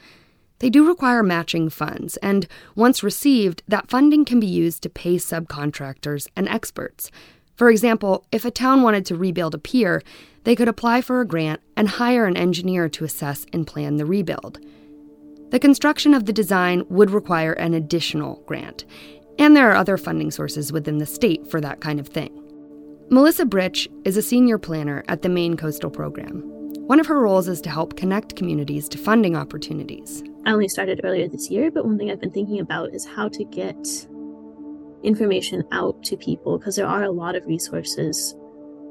They 0.64 0.70
do 0.70 0.88
require 0.88 1.24
matching 1.24 1.70
funds, 1.70 2.16
and 2.24 2.48
once 2.74 3.04
received, 3.04 3.64
that 3.68 3.90
funding 3.90 4.24
can 4.24 4.40
be 4.40 4.48
used 4.48 4.82
to 4.84 4.90
pay 4.90 5.16
subcontractors 5.18 6.30
and 6.38 6.48
experts. 6.48 7.12
For 7.58 7.70
example, 7.70 8.26
if 8.32 8.46
a 8.46 8.50
town 8.50 8.82
wanted 8.82 9.06
to 9.08 9.18
rebuild 9.18 9.54
a 9.54 9.58
pier, 9.58 10.02
they 10.46 10.56
could 10.56 10.70
apply 10.70 11.02
for 11.02 11.20
a 11.20 11.28
grant 11.28 11.60
and 11.76 11.90
hire 11.90 12.26
an 12.28 12.38
engineer 12.38 12.88
to 12.88 13.04
assess 13.04 13.46
and 13.52 13.68
plan 13.68 13.98
the 13.98 14.06
rebuild. 14.06 14.58
The 15.50 15.60
construction 15.60 16.14
of 16.14 16.28
the 16.28 16.32
design 16.32 16.86
would 16.88 17.12
require 17.12 17.52
an 17.52 17.74
additional 17.74 18.42
grant, 18.46 18.86
and 19.38 19.58
there 19.58 19.70
are 19.70 19.76
other 19.76 19.98
funding 19.98 20.32
sources 20.32 20.72
within 20.72 20.98
the 20.98 21.06
state 21.06 21.46
for 21.46 21.60
that 21.60 21.82
kind 21.82 22.00
of 22.00 22.08
thing. 22.08 22.32
Melissa 23.10 23.44
Britch 23.44 23.90
is 24.06 24.16
a 24.16 24.22
senior 24.22 24.58
planner 24.58 25.04
at 25.10 25.24
the 25.24 25.30
Maine 25.30 25.58
Coastal 25.58 25.92
Program. 25.92 26.63
One 26.88 27.00
of 27.00 27.08
her 27.08 27.22
roles 27.22 27.48
is 27.48 27.62
to 27.62 27.70
help 27.70 27.96
connect 27.96 28.36
communities 28.36 28.90
to 28.90 28.98
funding 28.98 29.38
opportunities. 29.38 30.22
I 30.46 30.52
only 30.52 30.68
started 30.68 31.00
earlier 31.06 31.30
this 31.30 31.50
year, 31.50 31.72
but 31.72 31.86
one 31.86 31.98
thing 31.98 32.12
I've 32.12 32.20
been 32.20 32.30
thinking 32.30 32.60
about 32.60 32.94
is 32.94 33.06
how 33.06 33.30
to 33.30 33.46
get 33.46 33.78
information 35.02 35.64
out 35.72 36.04
to 36.04 36.18
people 36.18 36.58
because 36.58 36.76
there 36.76 36.86
are 36.86 37.04
a 37.04 37.12
lot 37.12 37.36
of 37.36 37.46
resources, 37.46 38.36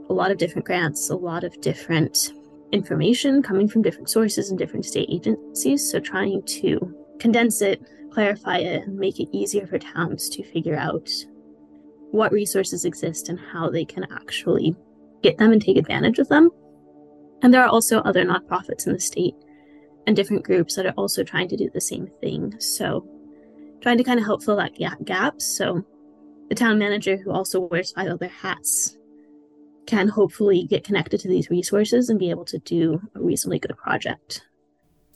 a 0.09 0.13
lot 0.15 0.31
of 0.31 0.39
different 0.39 0.65
grants, 0.65 1.11
a 1.11 1.17
lot 1.17 1.45
of 1.45 1.61
different 1.61 2.33
information 2.73 3.43
coming 3.43 3.69
from 3.69 3.83
different 3.83 4.09
sources 4.09 4.49
and 4.49 4.59
different 4.59 4.87
state 4.87 5.11
agencies. 5.11 5.91
So 5.91 6.01
trying 6.01 6.43
to 6.45 6.97
condense 7.19 7.61
it, 7.61 7.83
clarify 8.11 8.59
it, 8.59 8.85
and 8.85 8.99
make 8.99 9.21
it 9.21 9.29
easier 9.33 9.67
for 9.67 9.79
towns 9.79 10.31
to 10.31 10.43
figure 10.43 10.77
out 10.77 11.11
what 12.11 12.33
resources 12.33 12.87
exist 12.87 13.29
and 13.29 13.39
how 13.39 13.69
they 13.69 13.85
can 13.85 14.07
actually 14.11 14.75
get 15.23 15.37
them 15.37 15.53
and 15.53 15.61
take 15.61 15.77
advantage 15.77 16.19
of 16.19 16.29
them. 16.29 16.51
And 17.43 17.53
there 17.53 17.63
are 17.63 17.69
also 17.69 17.99
other 17.99 18.25
nonprofits 18.25 18.87
in 18.87 18.93
the 18.93 19.01
state 19.01 19.35
and 20.07 20.17
different 20.17 20.45
groups 20.45 20.77
that 20.77 20.87
are 20.87 20.95
also 20.97 21.23
trying 21.23 21.49
to 21.49 21.57
do 21.57 21.69
the 21.73 21.81
same 21.81 22.09
thing. 22.21 22.55
So, 22.59 23.07
trying 23.81 23.99
to 23.99 24.05
kind 24.05 24.19
of 24.19 24.25
help 24.25 24.43
fill 24.43 24.57
that 24.57 24.75
gap. 25.05 25.41
So, 25.41 25.85
the 26.49 26.55
town 26.55 26.79
manager, 26.79 27.17
who 27.17 27.33
also 27.33 27.61
wears 27.61 27.93
five 27.93 28.09
other 28.09 28.29
hats, 28.29 28.97
can 29.87 30.09
hopefully 30.09 30.65
get 30.65 30.85
connected 30.85 31.21
to 31.21 31.29
these 31.29 31.51
resources 31.51 32.09
and 32.09 32.19
be 32.19 32.31
able 32.31 32.45
to 32.47 32.59
do 32.59 33.01
a 33.15 33.21
reasonably 33.21 33.59
good 33.59 33.77
project. 33.77 34.43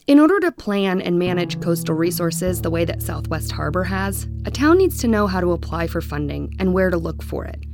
In 0.07 0.21
order 0.21 0.39
to 0.41 0.53
plan 0.53 1.01
and 1.01 1.19
manage 1.19 1.61
coastal 1.61 1.97
resources 1.97 2.63
the 2.63 2.71
way 2.71 2.85
that 2.85 3.03
Southwest 3.03 3.51
Harbor 3.51 3.83
has, 3.85 4.29
a 4.45 4.53
town 4.53 4.79
needs 4.79 4.99
to 5.01 5.09
know 5.09 5.27
how 5.27 5.41
to 5.41 5.53
apply 5.53 5.89
for 5.89 6.01
funding 6.01 6.55
and 6.61 6.73
where 6.73 6.91
to 6.91 6.97
look 6.97 7.23
for 7.25 7.45
it. 7.45 7.66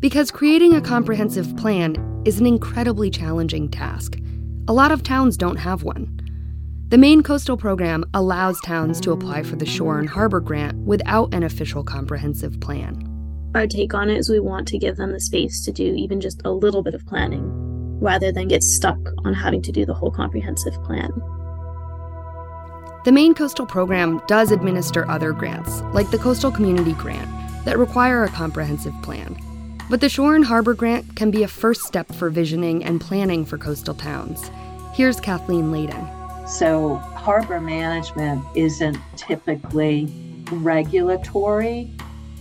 Because 0.00 0.30
creating 0.30 0.74
a 0.74 0.80
comprehensive 0.80 1.56
plan 1.56 2.22
is 2.24 2.38
an 2.38 2.46
incredibly 2.46 3.10
challenging 3.10 3.68
task. 3.68 4.16
A 4.68 4.72
lot 4.72 4.92
of 4.92 5.02
towns 5.02 5.36
don't 5.36 5.56
have 5.56 5.82
one. 5.82 6.20
The 6.88 6.98
Maine 6.98 7.24
Coastal 7.24 7.56
Program 7.56 8.04
allows 8.14 8.60
towns 8.60 9.00
to 9.00 9.10
apply 9.10 9.42
for 9.42 9.56
the 9.56 9.66
Shore 9.66 9.98
and 9.98 10.08
Harbor 10.08 10.38
Grant 10.38 10.76
without 10.78 11.34
an 11.34 11.42
official 11.42 11.82
comprehensive 11.82 12.60
plan. 12.60 13.04
Our 13.56 13.66
take 13.66 13.92
on 13.92 14.08
it 14.08 14.18
is 14.18 14.30
we 14.30 14.38
want 14.38 14.68
to 14.68 14.78
give 14.78 14.98
them 14.98 15.10
the 15.10 15.18
space 15.18 15.64
to 15.64 15.72
do 15.72 15.94
even 15.96 16.20
just 16.20 16.42
a 16.44 16.52
little 16.52 16.84
bit 16.84 16.94
of 16.94 17.04
planning 17.04 17.50
rather 18.00 18.30
than 18.30 18.46
get 18.46 18.62
stuck 18.62 18.98
on 19.24 19.34
having 19.34 19.62
to 19.62 19.72
do 19.72 19.84
the 19.84 19.94
whole 19.94 20.12
comprehensive 20.12 20.80
plan. 20.84 21.10
The 23.04 23.10
Maine 23.10 23.34
Coastal 23.34 23.66
Program 23.66 24.22
does 24.28 24.52
administer 24.52 25.10
other 25.10 25.32
grants, 25.32 25.80
like 25.92 26.10
the 26.12 26.18
Coastal 26.18 26.52
Community 26.52 26.92
Grant, 26.92 27.28
that 27.64 27.78
require 27.78 28.22
a 28.22 28.28
comprehensive 28.28 28.94
plan. 29.02 29.36
But 29.90 30.02
the 30.02 30.10
Shore 30.10 30.34
and 30.34 30.44
Harbor 30.44 30.74
Grant 30.74 31.16
can 31.16 31.30
be 31.30 31.42
a 31.42 31.48
first 31.48 31.82
step 31.82 32.14
for 32.14 32.28
visioning 32.28 32.84
and 32.84 33.00
planning 33.00 33.46
for 33.46 33.56
coastal 33.56 33.94
towns. 33.94 34.50
Here's 34.92 35.18
Kathleen 35.18 35.72
Leyden. 35.72 36.06
So, 36.46 36.96
harbor 36.96 37.58
management 37.58 38.44
isn't 38.54 38.98
typically 39.16 40.12
regulatory. 40.50 41.90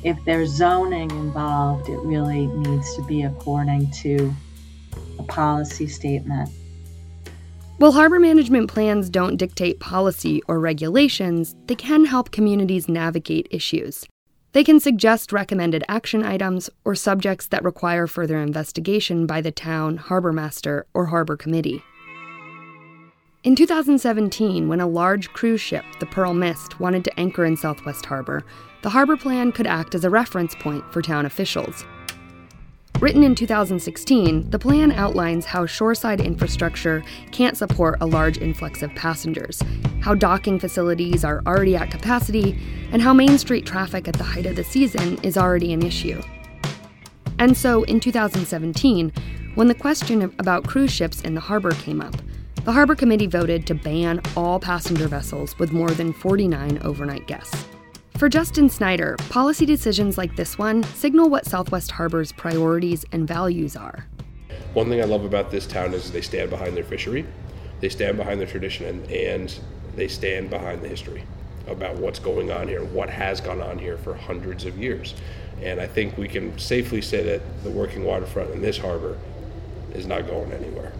If 0.04 0.18
there's 0.25 0.50
zoning 0.50 1.10
involved, 1.12 1.88
it 1.88 2.00
really 2.00 2.48
needs 2.48 2.96
to 2.98 3.04
be 3.04 3.24
according 3.24 3.92
to 3.92 4.34
a 5.18 5.24
policy 5.24 5.88
statement. 5.88 6.50
While 7.77 7.94
harbor 7.94 8.20
management 8.20 8.70
plans 8.70 9.10
don't 9.10 9.38
dictate 9.38 9.80
policy 9.80 10.42
or 10.48 10.60
regulations, 10.60 11.56
they 11.68 11.75
can 11.75 12.06
help 12.06 12.32
communities 12.32 12.89
navigate 12.89 13.48
issues. 13.51 14.06
They 14.57 14.63
can 14.63 14.79
suggest 14.79 15.31
recommended 15.31 15.83
action 15.87 16.23
items 16.23 16.67
or 16.83 16.95
subjects 16.95 17.45
that 17.45 17.63
require 17.63 18.07
further 18.07 18.39
investigation 18.39 19.27
by 19.27 19.39
the 19.39 19.51
town, 19.51 19.97
harbor 19.97 20.33
master, 20.33 20.87
or 20.95 21.05
harbor 21.05 21.37
committee. 21.37 21.83
In 23.43 23.55
2017, 23.55 24.67
when 24.67 24.81
a 24.81 24.87
large 24.87 25.29
cruise 25.29 25.61
ship, 25.61 25.85
the 25.99 26.07
Pearl 26.07 26.33
Mist, 26.33 26.79
wanted 26.79 27.03
to 27.03 27.19
anchor 27.19 27.45
in 27.45 27.55
Southwest 27.55 28.07
Harbor, 28.07 28.43
the 28.81 28.89
harbor 28.89 29.15
plan 29.15 29.51
could 29.51 29.67
act 29.67 29.93
as 29.93 30.03
a 30.03 30.09
reference 30.09 30.55
point 30.55 30.83
for 30.91 31.03
town 31.03 31.27
officials. 31.27 31.85
Written 33.00 33.22
in 33.22 33.36
2016, 33.36 34.50
the 34.50 34.58
plan 34.58 34.92
outlines 34.92 35.46
how 35.46 35.68
shoreside 35.68 36.20
infrastructure 36.20 37.04
can't 37.32 37.56
support 37.56 38.01
a 38.01 38.08
large 38.08 38.39
influx 38.39 38.82
of 38.82 38.89
passengers, 38.96 39.62
how 40.01 40.16
docking 40.16 40.58
facilities 40.58 41.24
are 41.24 41.44
already 41.46 41.75
at 41.75 41.92
capacity, 41.92 42.60
and 42.92 43.00
how 43.00 43.13
Main 43.13 43.38
Street 43.38 43.68
traffic 43.68 44.08
at 44.08 44.16
the 44.16 44.24
height 44.24 44.48
of 44.48 44.56
the 44.56 44.63
season 44.63 45.20
is 45.22 45.38
already 45.38 45.74
an 45.74 45.86
issue. 45.86 46.20
And 47.38 47.56
so, 47.56 47.84
in 47.84 48.00
2017, 48.00 49.13
when 49.54 49.68
the 49.68 49.75
question 49.75 50.24
about 50.39 50.66
cruise 50.66 50.92
ships 50.92 51.22
in 51.22 51.36
the 51.36 51.42
harbor 51.42 51.74
came 51.74 52.01
up, 52.01 52.16
the 52.63 52.72
Harbor 52.72 52.96
Committee 52.96 53.27
voted 53.27 53.68
to 53.68 53.75
ban 53.75 54.22
all 54.36 54.60
passenger 54.60 55.08
vessels 55.08 55.58
with 55.60 55.72
more 55.72 55.92
than 55.92 56.13
49 56.13 56.80
overnight 56.80 57.27
guests. 57.27 57.63
For 58.17 58.29
Justin 58.29 58.67
Snyder, 58.67 59.15
policy 59.29 59.63
decisions 59.63 60.17
like 60.17 60.36
this 60.36 60.57
one 60.57 60.81
signal 60.81 61.29
what 61.29 61.45
Southwest 61.45 61.91
Harbor's 61.91 62.31
priorities 62.31 63.05
and 63.12 63.27
values 63.27 63.75
are. 63.75 64.07
One 64.74 64.89
thing 64.89 65.01
I 65.01 65.03
love 65.03 65.24
about 65.24 65.51
this 65.51 65.67
town 65.67 65.93
is 65.93 66.12
they 66.12 66.21
stand 66.21 66.50
behind 66.50 66.75
their 66.75 66.83
fishery, 66.83 67.27
they 67.79 67.89
stand 67.89 68.17
behind 68.17 68.39
their 68.39 68.47
tradition, 68.47 68.88
and, 68.88 69.12
and 69.12 69.59
they 69.95 70.07
stand 70.07 70.50
behind 70.50 70.81
the 70.81 70.88
history 70.88 71.25
about 71.67 71.97
what's 71.97 72.17
going 72.17 72.51
on 72.51 72.67
here, 72.67 72.83
what 72.86 73.07
has 73.07 73.39
gone 73.39 73.62
on 73.62 73.77
here 73.77 74.00
for 74.00 74.15
hundreds 74.15 74.65
of 74.65 74.79
years. 74.79 75.13
And 75.62 75.79
I 75.79 75.86
think 75.86 76.17
we 76.17 76.27
can 76.27 76.57
safely 76.57 77.03
say 77.03 77.21
that 77.21 77.63
the 77.63 77.69
working 77.69 78.03
waterfront 78.03 78.50
in 78.50 78.63
this 78.63 78.79
harbor 78.79 79.15
is 79.93 80.07
not 80.07 80.25
going 80.25 80.51
anywhere. 80.53 80.91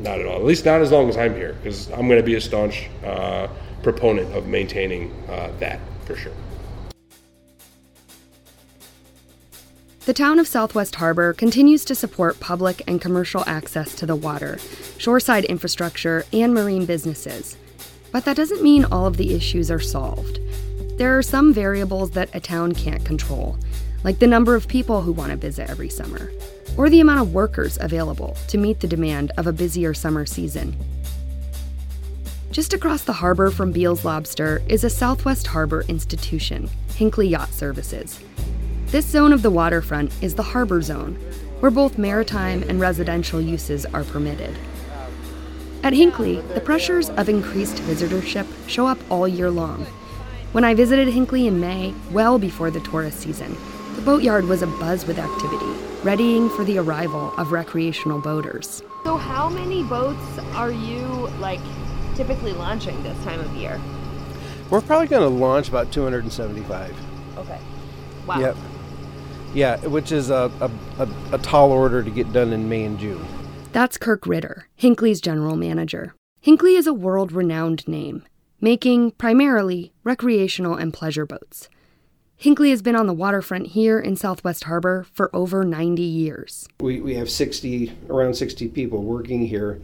Not 0.00 0.18
at 0.18 0.26
all. 0.26 0.34
At 0.34 0.44
least 0.44 0.64
not 0.64 0.80
as 0.80 0.90
long 0.90 1.08
as 1.08 1.16
I'm 1.16 1.34
here, 1.34 1.52
because 1.62 1.92
I'm 1.92 2.08
going 2.08 2.20
to 2.20 2.26
be 2.26 2.34
a 2.34 2.40
staunch 2.40 2.88
uh, 3.04 3.46
proponent 3.84 4.34
of 4.34 4.48
maintaining 4.48 5.12
uh, 5.28 5.52
that 5.60 5.78
for 6.06 6.16
sure. 6.16 6.32
The 10.06 10.14
town 10.14 10.38
of 10.38 10.46
Southwest 10.46 10.94
Harbor 10.94 11.32
continues 11.32 11.84
to 11.86 11.96
support 11.96 12.38
public 12.38 12.80
and 12.86 13.00
commercial 13.00 13.42
access 13.44 13.92
to 13.96 14.06
the 14.06 14.14
water, 14.14 14.56
shoreside 14.98 15.44
infrastructure, 15.46 16.24
and 16.32 16.54
marine 16.54 16.86
businesses. 16.86 17.56
But 18.12 18.24
that 18.24 18.36
doesn't 18.36 18.62
mean 18.62 18.84
all 18.84 19.06
of 19.06 19.16
the 19.16 19.34
issues 19.34 19.68
are 19.68 19.80
solved. 19.80 20.38
There 20.96 21.18
are 21.18 21.24
some 21.24 21.52
variables 21.52 22.12
that 22.12 22.32
a 22.32 22.38
town 22.38 22.72
can't 22.72 23.04
control, 23.04 23.58
like 24.04 24.20
the 24.20 24.28
number 24.28 24.54
of 24.54 24.68
people 24.68 25.02
who 25.02 25.10
want 25.10 25.32
to 25.32 25.36
visit 25.36 25.68
every 25.68 25.88
summer, 25.88 26.30
or 26.76 26.88
the 26.88 27.00
amount 27.00 27.22
of 27.22 27.34
workers 27.34 27.76
available 27.80 28.36
to 28.46 28.58
meet 28.58 28.78
the 28.78 28.86
demand 28.86 29.32
of 29.36 29.48
a 29.48 29.52
busier 29.52 29.92
summer 29.92 30.24
season. 30.24 30.76
Just 32.52 32.72
across 32.72 33.02
the 33.02 33.12
harbor 33.12 33.50
from 33.50 33.72
Beals 33.72 34.04
Lobster 34.04 34.62
is 34.68 34.84
a 34.84 34.88
Southwest 34.88 35.48
Harbor 35.48 35.82
institution, 35.88 36.70
Hinckley 36.94 37.26
Yacht 37.26 37.52
Services. 37.52 38.20
This 38.86 39.04
zone 39.04 39.32
of 39.32 39.42
the 39.42 39.50
waterfront 39.50 40.12
is 40.22 40.36
the 40.36 40.44
harbor 40.44 40.80
zone, 40.80 41.16
where 41.58 41.72
both 41.72 41.98
maritime 41.98 42.62
and 42.62 42.78
residential 42.78 43.40
uses 43.40 43.84
are 43.86 44.04
permitted. 44.04 44.56
At 45.82 45.92
Hinckley, 45.92 46.40
the 46.54 46.60
pressures 46.60 47.10
of 47.10 47.28
increased 47.28 47.78
visitorship 47.78 48.46
show 48.68 48.86
up 48.86 48.98
all 49.10 49.26
year 49.26 49.50
long. 49.50 49.84
When 50.52 50.62
I 50.62 50.74
visited 50.74 51.08
Hinckley 51.08 51.48
in 51.48 51.58
May, 51.58 51.94
well 52.12 52.38
before 52.38 52.70
the 52.70 52.78
tourist 52.78 53.18
season, 53.18 53.56
the 53.96 54.02
boatyard 54.02 54.44
was 54.44 54.62
abuzz 54.62 55.04
with 55.04 55.18
activity, 55.18 55.66
readying 56.04 56.48
for 56.50 56.64
the 56.64 56.78
arrival 56.78 57.34
of 57.38 57.50
recreational 57.50 58.20
boaters. 58.20 58.84
So, 59.02 59.16
how 59.16 59.48
many 59.48 59.82
boats 59.82 60.38
are 60.54 60.70
you 60.70 61.02
like 61.40 61.60
typically 62.14 62.52
launching 62.52 63.02
this 63.02 63.20
time 63.24 63.40
of 63.40 63.52
year? 63.56 63.80
We're 64.70 64.80
probably 64.80 65.08
going 65.08 65.22
to 65.22 65.28
launch 65.28 65.68
about 65.68 65.90
275. 65.90 66.94
Okay. 67.38 67.58
Wow. 68.26 68.40
Yep. 68.40 68.56
Yeah, 69.56 69.78
which 69.86 70.12
is 70.12 70.28
a, 70.28 70.52
a, 70.60 70.70
a, 71.02 71.08
a 71.32 71.38
tall 71.38 71.72
order 71.72 72.02
to 72.02 72.10
get 72.10 72.30
done 72.30 72.52
in 72.52 72.68
May 72.68 72.84
and 72.84 72.98
June. 72.98 73.26
That's 73.72 73.96
Kirk 73.96 74.26
Ritter, 74.26 74.68
Hinckley's 74.74 75.18
general 75.18 75.56
manager. 75.56 76.14
Hinckley 76.42 76.74
is 76.74 76.86
a 76.86 76.92
world 76.92 77.32
renowned 77.32 77.88
name, 77.88 78.26
making 78.60 79.12
primarily 79.12 79.94
recreational 80.04 80.74
and 80.74 80.92
pleasure 80.92 81.24
boats. 81.24 81.70
Hinckley 82.36 82.68
has 82.68 82.82
been 82.82 82.96
on 82.96 83.06
the 83.06 83.14
waterfront 83.14 83.68
here 83.68 83.98
in 83.98 84.14
Southwest 84.14 84.64
Harbor 84.64 85.06
for 85.14 85.34
over 85.34 85.64
90 85.64 86.02
years. 86.02 86.68
We, 86.78 87.00
we 87.00 87.14
have 87.14 87.30
60, 87.30 87.96
around 88.10 88.34
60 88.34 88.68
people 88.68 89.02
working 89.02 89.46
here, 89.46 89.80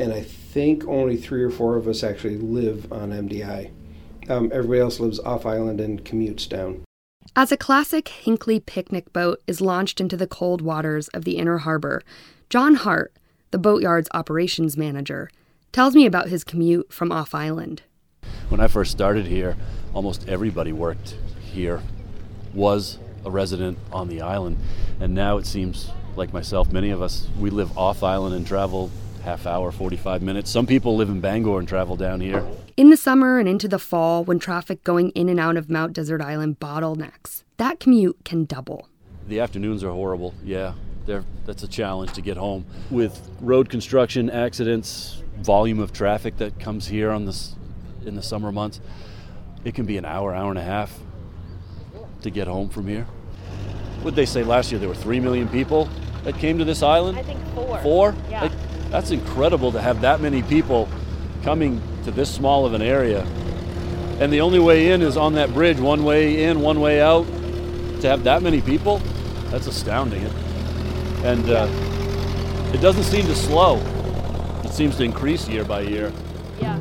and 0.00 0.12
I 0.12 0.22
think 0.22 0.84
only 0.88 1.16
three 1.16 1.44
or 1.44 1.50
four 1.50 1.76
of 1.76 1.86
us 1.86 2.02
actually 2.02 2.38
live 2.38 2.92
on 2.92 3.10
MDI. 3.10 3.70
Um, 4.28 4.50
everybody 4.52 4.80
else 4.80 4.98
lives 4.98 5.20
off 5.20 5.46
island 5.46 5.80
and 5.80 6.04
commutes 6.04 6.48
down. 6.48 6.82
As 7.34 7.50
a 7.50 7.56
classic 7.56 8.08
Hinckley 8.08 8.60
picnic 8.60 9.10
boat 9.12 9.42
is 9.46 9.62
launched 9.62 10.00
into 10.00 10.18
the 10.18 10.26
cold 10.26 10.60
waters 10.60 11.08
of 11.08 11.24
the 11.24 11.38
inner 11.38 11.58
harbor, 11.58 12.02
John 12.50 12.74
Hart, 12.74 13.12
the 13.52 13.58
boatyard's 13.58 14.08
operations 14.12 14.76
manager, 14.76 15.30
tells 15.72 15.94
me 15.94 16.04
about 16.04 16.28
his 16.28 16.44
commute 16.44 16.92
from 16.92 17.10
off 17.10 17.34
island. 17.34 17.82
When 18.50 18.60
I 18.60 18.66
first 18.66 18.90
started 18.90 19.26
here, 19.26 19.56
almost 19.94 20.28
everybody 20.28 20.72
worked 20.72 21.16
here, 21.40 21.80
was 22.52 22.98
a 23.24 23.30
resident 23.30 23.78
on 23.90 24.08
the 24.08 24.20
island, 24.20 24.58
and 25.00 25.14
now 25.14 25.38
it 25.38 25.46
seems 25.46 25.90
like 26.16 26.34
myself, 26.34 26.70
many 26.70 26.90
of 26.90 27.00
us, 27.00 27.28
we 27.38 27.48
live 27.48 27.78
off 27.78 28.02
island 28.02 28.34
and 28.34 28.46
travel 28.46 28.90
half 29.22 29.46
hour, 29.46 29.70
45 29.72 30.22
minutes. 30.22 30.50
Some 30.50 30.66
people 30.66 30.96
live 30.96 31.08
in 31.08 31.20
Bangor 31.20 31.58
and 31.58 31.68
travel 31.68 31.96
down 31.96 32.20
here. 32.20 32.44
In 32.76 32.90
the 32.90 32.96
summer 32.96 33.38
and 33.38 33.48
into 33.48 33.68
the 33.68 33.78
fall, 33.78 34.24
when 34.24 34.38
traffic 34.38 34.82
going 34.84 35.10
in 35.10 35.28
and 35.28 35.38
out 35.38 35.56
of 35.56 35.70
Mount 35.70 35.92
Desert 35.92 36.20
Island 36.20 36.58
bottlenecks, 36.60 37.44
that 37.56 37.80
commute 37.80 38.18
can 38.24 38.44
double. 38.44 38.88
The 39.28 39.40
afternoons 39.40 39.84
are 39.84 39.92
horrible, 39.92 40.34
yeah. 40.44 40.74
They're, 41.06 41.24
that's 41.46 41.62
a 41.62 41.68
challenge 41.68 42.12
to 42.12 42.20
get 42.20 42.36
home. 42.36 42.64
With 42.90 43.30
road 43.40 43.68
construction, 43.68 44.30
accidents, 44.30 45.22
volume 45.38 45.80
of 45.80 45.92
traffic 45.92 46.36
that 46.38 46.58
comes 46.60 46.88
here 46.88 47.10
on 47.10 47.24
this, 47.24 47.56
in 48.04 48.14
the 48.14 48.22
summer 48.22 48.52
months, 48.52 48.80
it 49.64 49.74
can 49.74 49.86
be 49.86 49.96
an 49.96 50.04
hour, 50.04 50.34
hour 50.34 50.50
and 50.50 50.58
a 50.58 50.62
half 50.62 50.98
to 52.22 52.30
get 52.30 52.48
home 52.48 52.68
from 52.68 52.88
here. 52.88 53.06
Would 54.02 54.16
they 54.16 54.26
say 54.26 54.42
last 54.42 54.72
year 54.72 54.78
there 54.80 54.88
were 54.88 54.94
3 54.94 55.20
million 55.20 55.48
people 55.48 55.88
that 56.24 56.36
came 56.36 56.58
to 56.58 56.64
this 56.64 56.82
island? 56.82 57.18
I 57.18 57.22
think 57.22 57.40
four. 57.54 57.78
Four? 57.80 58.14
Yeah. 58.28 58.42
Like, 58.42 58.52
that's 58.92 59.10
incredible 59.10 59.72
to 59.72 59.80
have 59.80 60.02
that 60.02 60.20
many 60.20 60.42
people 60.42 60.86
coming 61.42 61.80
to 62.04 62.10
this 62.10 62.32
small 62.32 62.66
of 62.66 62.74
an 62.74 62.82
area. 62.82 63.22
And 64.20 64.30
the 64.30 64.42
only 64.42 64.58
way 64.58 64.90
in 64.90 65.00
is 65.00 65.16
on 65.16 65.32
that 65.34 65.54
bridge, 65.54 65.80
one 65.80 66.04
way 66.04 66.44
in, 66.44 66.60
one 66.60 66.78
way 66.78 67.00
out. 67.00 67.24
To 68.02 68.08
have 68.08 68.22
that 68.24 68.42
many 68.42 68.60
people, 68.60 68.98
that's 69.48 69.66
astounding. 69.66 70.24
And 71.24 71.48
uh, 71.48 71.68
it 72.74 72.82
doesn't 72.82 73.04
seem 73.04 73.24
to 73.26 73.34
slow, 73.34 73.78
it 74.62 74.72
seems 74.72 74.96
to 74.98 75.04
increase 75.04 75.48
year 75.48 75.64
by 75.64 75.80
year. 75.80 76.12
Yeah. 76.60 76.78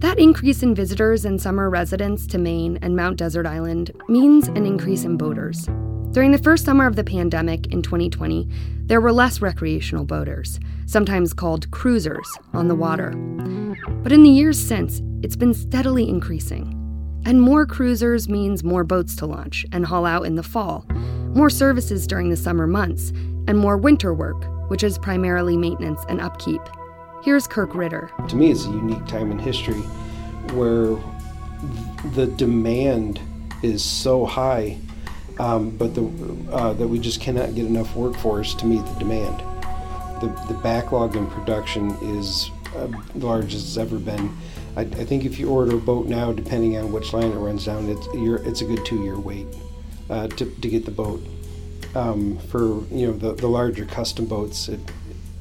That 0.00 0.18
increase 0.18 0.64
in 0.64 0.74
visitors 0.74 1.24
and 1.24 1.40
summer 1.40 1.70
residents 1.70 2.26
to 2.26 2.38
Maine 2.38 2.76
and 2.82 2.96
Mount 2.96 3.18
Desert 3.18 3.46
Island 3.46 3.92
means 4.08 4.48
an 4.48 4.66
increase 4.66 5.04
in 5.04 5.16
boaters. 5.16 5.68
During 6.12 6.32
the 6.32 6.38
first 6.38 6.64
summer 6.64 6.88
of 6.88 6.96
the 6.96 7.04
pandemic 7.04 7.68
in 7.68 7.82
2020, 7.82 8.48
there 8.86 9.00
were 9.00 9.12
less 9.12 9.40
recreational 9.40 10.04
boaters, 10.04 10.58
sometimes 10.86 11.32
called 11.32 11.70
cruisers, 11.70 12.28
on 12.52 12.66
the 12.66 12.74
water. 12.74 13.12
But 14.02 14.10
in 14.10 14.24
the 14.24 14.28
years 14.28 14.58
since, 14.58 15.00
it's 15.22 15.36
been 15.36 15.54
steadily 15.54 16.08
increasing. 16.08 16.76
And 17.24 17.40
more 17.40 17.64
cruisers 17.64 18.28
means 18.28 18.64
more 18.64 18.82
boats 18.82 19.14
to 19.16 19.26
launch 19.26 19.64
and 19.70 19.86
haul 19.86 20.04
out 20.04 20.26
in 20.26 20.34
the 20.34 20.42
fall, 20.42 20.84
more 21.32 21.48
services 21.48 22.08
during 22.08 22.28
the 22.28 22.36
summer 22.36 22.66
months, 22.66 23.10
and 23.46 23.56
more 23.56 23.76
winter 23.76 24.12
work, 24.12 24.44
which 24.68 24.82
is 24.82 24.98
primarily 24.98 25.56
maintenance 25.56 26.04
and 26.08 26.20
upkeep. 26.20 26.62
Here's 27.22 27.46
Kirk 27.46 27.72
Ritter. 27.72 28.10
To 28.26 28.34
me, 28.34 28.50
it's 28.50 28.64
a 28.64 28.70
unique 28.70 29.06
time 29.06 29.30
in 29.30 29.38
history 29.38 29.80
where 30.54 30.98
the 32.14 32.26
demand 32.36 33.20
is 33.62 33.84
so 33.84 34.26
high, 34.26 34.76
um, 35.40 35.70
but 35.70 35.94
the, 35.94 36.02
uh, 36.52 36.74
that 36.74 36.86
we 36.86 36.98
just 36.98 37.18
cannot 37.18 37.54
get 37.54 37.64
enough 37.64 37.96
workforce 37.96 38.54
to 38.54 38.66
meet 38.66 38.84
the 38.84 38.98
demand. 38.98 39.38
The, 40.20 40.28
the 40.48 40.60
backlog 40.62 41.16
in 41.16 41.26
production 41.28 41.92
is 42.02 42.50
uh, 42.76 42.88
large 43.14 43.54
as 43.54 43.62
it's 43.62 43.76
ever 43.78 43.98
been. 43.98 44.36
I, 44.76 44.82
I, 44.82 45.04
think 45.06 45.24
if 45.24 45.38
you 45.38 45.48
order 45.48 45.76
a 45.76 45.80
boat 45.80 46.06
now, 46.06 46.30
depending 46.30 46.76
on 46.76 46.92
which 46.92 47.14
line 47.14 47.32
it 47.32 47.36
runs 47.36 47.64
down, 47.64 47.88
it's, 47.88 48.06
it's 48.46 48.60
a 48.60 48.66
good 48.66 48.84
two-year 48.84 49.18
wait 49.18 49.46
uh, 50.10 50.28
to, 50.28 50.44
to 50.44 50.68
get 50.68 50.84
the 50.84 50.90
boat. 50.90 51.22
Um, 51.94 52.38
for 52.38 52.84
you 52.94 53.08
know 53.08 53.12
the, 53.14 53.34
the 53.34 53.48
larger 53.48 53.84
custom 53.84 54.26
boats, 54.26 54.68
it, 54.68 54.78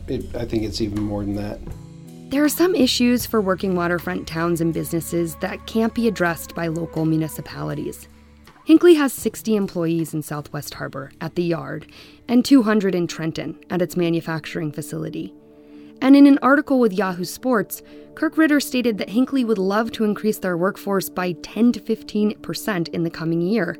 it, 0.07 0.35
I 0.35 0.45
think 0.45 0.63
it's 0.63 0.81
even 0.81 1.03
more 1.03 1.23
than 1.23 1.35
that. 1.35 1.59
There 2.29 2.43
are 2.43 2.49
some 2.49 2.73
issues 2.73 3.27
for 3.27 3.39
working 3.39 3.75
waterfront 3.75 4.27
towns 4.27 4.59
and 4.62 4.73
businesses 4.73 5.35
that 5.41 5.67
can't 5.67 5.93
be 5.93 6.07
addressed 6.07 6.55
by 6.55 6.67
local 6.67 7.05
municipalities. 7.05 8.07
Hinckley 8.69 8.93
has 8.93 9.13
60 9.13 9.55
employees 9.55 10.13
in 10.13 10.21
Southwest 10.21 10.75
Harbor 10.75 11.12
at 11.19 11.34
the 11.34 11.41
yard 11.41 11.88
and 12.27 12.45
200 12.45 12.93
in 12.93 13.08
Trenton 13.08 13.58
at 13.71 13.82
its 13.82 13.97
manufacturing 13.97 14.71
facility. 14.71 15.34
And 16.03 16.15
in 16.15 16.27
an 16.27 16.38
article 16.43 16.79
with 16.79 16.93
Yahoo 16.93 17.25
Sports, 17.25 17.82
Kirk 18.13 18.38
Ritter 18.38 18.60
stated 18.60 18.99
that 18.99 19.10
Hinckley 19.10 19.43
would 19.43 19.58
love 19.58 19.91
to 19.93 20.03
increase 20.03 20.38
their 20.38 20.55
workforce 20.55 21.10
by 21.10 21.32
10 21.41 21.71
to 21.71 21.79
15% 21.79 22.89
in 22.89 23.01
the 23.01 23.10
coming 23.10 23.41
year. 23.41 23.75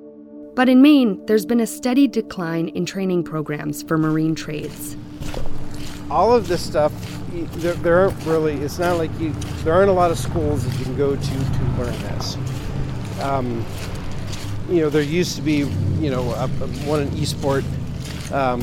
But 0.56 0.70
in 0.70 0.82
Maine, 0.82 1.24
there's 1.28 1.46
been 1.46 1.60
a 1.60 1.68
steady 1.68 2.08
decline 2.08 2.70
in 2.70 2.88
training 2.88 3.26
programs 3.26 3.84
for 3.84 3.96
marine 3.96 4.34
trades. 4.34 4.98
All 6.10 6.34
of 6.34 6.48
this 6.48 6.66
stuff 6.66 6.92
there, 7.58 7.74
there 7.74 8.00
aren't 8.00 8.26
really. 8.26 8.56
It's 8.56 8.80
not 8.80 8.98
like 8.98 9.12
you. 9.20 9.34
There 9.64 9.74
aren't 9.76 9.92
a 9.92 9.94
lot 9.94 10.10
of 10.10 10.18
schools 10.18 10.66
that 10.66 10.76
you 10.80 10.86
can 10.86 10.98
go 10.98 11.16
to 11.16 11.22
to 11.22 11.64
learn 11.78 11.94
this. 12.02 12.38
Um, 13.22 13.64
you 14.70 14.82
know, 14.82 14.90
there 14.90 15.02
used 15.02 15.36
to 15.36 15.42
be, 15.42 15.58
you 16.00 16.12
know, 16.12 16.32
a, 16.34 16.44
a, 16.44 16.68
one 16.88 17.02
in 17.02 17.18
Eastport, 17.18 17.64
um, 18.32 18.62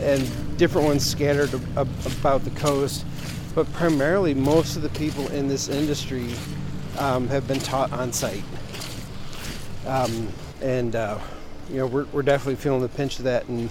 and 0.00 0.58
different 0.58 0.86
ones 0.86 1.04
scattered 1.04 1.52
about 1.76 2.44
the 2.44 2.52
coast. 2.56 3.04
But 3.54 3.72
primarily, 3.72 4.34
most 4.34 4.76
of 4.76 4.82
the 4.82 4.90
people 4.90 5.26
in 5.28 5.48
this 5.48 5.68
industry 5.68 6.28
um, 6.98 7.28
have 7.28 7.48
been 7.48 7.58
taught 7.58 7.92
on 7.92 8.12
site. 8.12 8.44
Um, 9.86 10.28
and 10.60 10.94
uh, 10.94 11.18
you 11.70 11.78
know, 11.78 11.86
we're, 11.86 12.04
we're 12.12 12.22
definitely 12.22 12.56
feeling 12.56 12.82
the 12.82 12.88
pinch 12.88 13.18
of 13.18 13.24
that, 13.24 13.48
and 13.48 13.70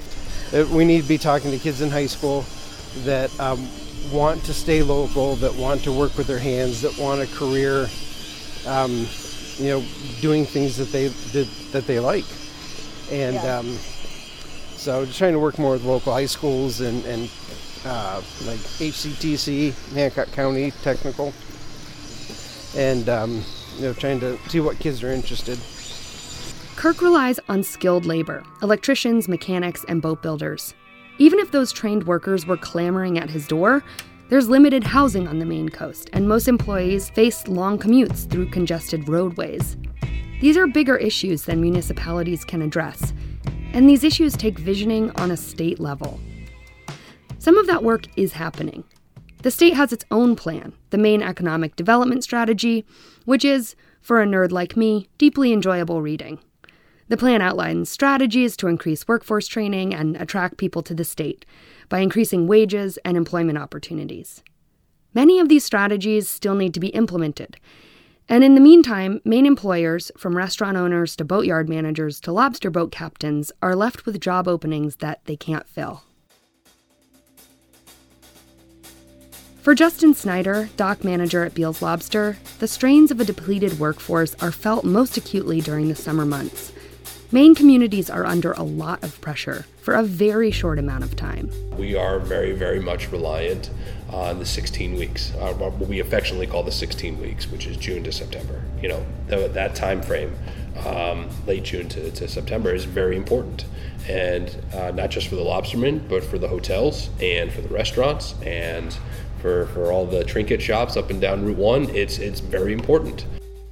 we 0.72 0.84
need 0.84 1.04
to 1.04 1.08
be 1.08 1.18
talking 1.18 1.52
to 1.52 1.60
kids 1.60 1.82
in 1.82 1.90
high 1.90 2.08
school 2.08 2.46
that 3.04 3.38
um, 3.40 3.68
want 4.12 4.44
to 4.46 4.54
stay 4.54 4.82
local, 4.82 5.36
that 5.38 5.54
want 5.56 5.84
to 5.84 5.92
work 5.92 6.18
with 6.18 6.28
their 6.28 6.40
hands, 6.40 6.82
that 6.82 6.98
want 6.98 7.22
a 7.22 7.28
career, 7.28 7.88
um, 8.66 9.06
you 9.58 9.70
know, 9.70 9.86
doing 10.22 10.46
things 10.46 10.78
that 10.78 10.92
they 10.92 11.12
did, 11.32 11.48
that 11.72 11.88
they 11.88 12.00
like, 12.00 12.26
and 13.12 13.36
yeah. 13.36 13.58
um, 13.58 13.68
so 14.78 15.06
just 15.06 15.18
trying 15.18 15.34
to 15.34 15.40
work 15.40 15.58
more 15.58 15.74
with 15.74 15.84
local 15.84 16.14
high 16.14 16.26
schools 16.26 16.82
and 16.82 17.04
and 17.06 17.30
uh, 17.86 18.22
like 18.46 18.60
HCTC, 18.60 19.94
Hancock 19.94 20.32
County 20.32 20.72
Technical, 20.72 21.34
and 22.76 23.10
um, 23.10 23.44
you 23.78 23.84
know, 23.84 23.94
trying 23.94 24.20
to 24.20 24.38
see 24.50 24.60
what 24.60 24.80
kids 24.80 25.04
are 25.04 25.12
interested. 25.12 25.60
Kirk 26.76 27.02
relies 27.02 27.40
on 27.50 27.64
skilled 27.64 28.06
labor, 28.06 28.44
electricians, 28.62 29.28
mechanics, 29.28 29.84
and 29.88 30.02
boat 30.02 30.22
builders. 30.22 30.76
Even 31.18 31.40
if 31.40 31.50
those 31.50 31.72
trained 31.72 32.06
workers 32.06 32.46
were 32.46 32.58
clamoring 32.58 33.18
at 33.18 33.30
his 33.30 33.48
door, 33.48 33.84
there's 34.30 34.50
limited 34.50 34.84
housing 34.84 35.28
on 35.28 35.40
the 35.40 35.46
Maine 35.46 35.70
coast, 35.70 36.10
and 36.14 36.28
most 36.28 36.48
employees 36.48 37.10
face 37.10 37.48
long 37.48 37.78
commutes 37.80 38.30
through 38.30 38.50
congested 38.50 39.08
roadways. 39.08 39.78
These 40.42 40.58
are 40.58 40.68
bigger 40.68 40.98
issues 40.98 41.44
than 41.44 41.62
municipalities 41.62 42.44
can 42.44 42.62
address, 42.62 43.14
and 43.74 43.90
these 43.90 44.04
issues 44.04 44.36
take 44.36 44.60
visioning 44.60 45.12
on 45.20 45.32
a 45.32 45.38
state 45.38 45.80
level. 45.80 46.20
Some 47.40 47.58
of 47.58 47.68
that 47.68 47.84
work 47.84 48.06
is 48.18 48.34
happening. 48.34 48.84
The 49.44 49.52
state 49.52 49.76
has 49.76 49.94
its 49.94 50.06
own 50.12 50.36
plan, 50.36 50.74
the 50.90 50.98
Maine 50.98 51.22
Economic 51.24 51.76
Development 51.76 52.24
Strategy, 52.24 52.86
which 53.26 53.46
is, 53.46 53.76
for 54.02 54.22
a 54.22 54.26
nerd 54.26 54.52
like 54.52 54.76
me, 54.76 55.08
deeply 55.18 55.54
enjoyable 55.54 56.02
reading. 56.02 56.40
The 57.10 57.18
plan 57.18 57.42
outlines 57.42 57.90
strategies 57.90 58.58
to 58.58 58.68
increase 58.68 59.08
workforce 59.08 59.48
training 59.48 59.94
and 59.94 60.18
attract 60.18 60.58
people 60.58 60.84
to 60.84 60.94
the 60.94 61.06
state 61.06 61.46
by 61.88 62.00
increasing 62.00 62.48
wages 62.48 62.98
and 63.06 63.16
employment 63.16 63.58
opportunities. 63.58 64.44
Many 65.14 65.40
of 65.40 65.48
these 65.48 65.64
strategies 65.64 66.28
still 66.28 66.56
need 66.56 66.74
to 66.74 66.82
be 66.82 66.90
implemented. 66.90 67.58
And 68.28 68.44
in 68.44 68.56
the 68.56 68.62
meantime, 68.62 69.22
Maine 69.24 69.46
employers, 69.46 70.12
from 70.18 70.36
restaurant 70.36 70.76
owners 70.76 71.16
to 71.16 71.24
boatyard 71.24 71.70
managers 71.70 72.20
to 72.22 72.34
lobster 72.34 72.70
boat 72.70 72.92
captains, 72.92 73.54
are 73.62 73.74
left 73.76 74.06
with 74.06 74.20
job 74.20 74.50
openings 74.50 74.98
that 74.98 75.24
they 75.26 75.38
can't 75.38 75.68
fill. 75.68 76.04
For 79.62 79.74
Justin 79.76 80.14
Snyder, 80.14 80.70
dock 80.76 81.06
manager 81.06 81.44
at 81.46 81.54
Beals 81.54 81.82
Lobster, 81.82 82.38
the 82.60 82.68
strains 82.68 83.12
of 83.12 83.20
a 83.22 83.26
depleted 83.26 83.80
workforce 83.80 84.36
are 84.36 84.52
felt 84.52 84.84
most 84.84 85.16
acutely 85.16 85.62
during 85.62 85.88
the 85.88 85.96
summer 85.96 86.26
months 86.26 86.74
Maine 87.30 87.56
communities 87.56 88.10
are 88.10 88.26
under 88.26 88.54
a 88.54 88.64
lot 88.64 89.04
of 89.04 89.20
pressure 89.20 89.66
for 89.82 89.96
a 89.96 90.04
very 90.04 90.50
short 90.50 90.80
amount 90.80 91.04
of 91.04 91.14
time. 91.18 91.52
We 91.78 91.94
are 91.94 92.20
very, 92.20 92.54
very 92.54 92.80
much 92.80 93.12
reliant 93.12 93.70
on 94.10 94.40
the 94.40 94.46
16 94.46 94.96
weeks, 94.96 95.34
uh, 95.34 95.54
what 95.56 95.78
we 95.78 96.00
affectionately 96.00 96.48
call 96.48 96.64
the 96.64 96.72
16 96.72 97.20
weeks, 97.20 97.52
which 97.52 97.68
is 97.68 97.76
June 97.76 98.02
to 98.06 98.14
September. 98.14 98.64
You 98.82 98.88
know, 98.88 99.06
that 99.50 99.76
time 99.76 100.02
frame, 100.02 100.34
um, 100.86 101.28
late 101.46 101.64
June 101.64 101.90
to, 101.90 102.12
to, 102.12 102.30
September, 102.30 102.74
is 102.74 102.86
very 102.86 103.18
important. 103.18 103.66
And 104.08 104.56
uh, 104.74 104.92
not 104.92 105.10
just 105.10 105.28
for 105.28 105.36
the 105.36 105.44
lobstermen, 105.44 106.08
but 106.08 106.24
for 106.24 106.38
the 106.38 106.48
hotels 106.48 107.10
and 107.22 107.52
for 107.52 107.60
the 107.60 107.68
restaurants 107.68 108.36
and 108.44 108.98
for, 109.42 109.66
for 109.68 109.92
all 109.92 110.06
the 110.06 110.24
trinket 110.24 110.62
shops 110.62 110.96
up 110.96 111.10
and 111.10 111.20
down 111.20 111.44
Route 111.44 111.58
1, 111.58 111.90
it's, 111.90 112.20
it's 112.20 112.40
very 112.40 112.72
important. 112.72 113.26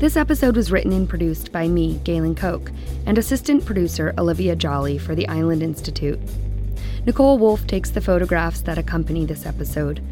This 0.00 0.16
episode 0.16 0.56
was 0.56 0.72
written 0.72 0.92
and 0.92 1.08
produced 1.08 1.52
by 1.52 1.68
me, 1.68 2.00
Galen 2.02 2.34
Koch, 2.34 2.72
and 3.06 3.16
assistant 3.16 3.64
producer 3.64 4.12
Olivia 4.18 4.56
Jolly 4.56 4.98
for 4.98 5.14
the 5.14 5.28
Island 5.28 5.62
Institute. 5.62 6.18
Nicole 7.06 7.38
Wolf 7.38 7.64
takes 7.68 7.90
the 7.90 8.00
photographs 8.00 8.62
that 8.62 8.76
accompany 8.76 9.24
this 9.24 9.46
episode. 9.46 10.02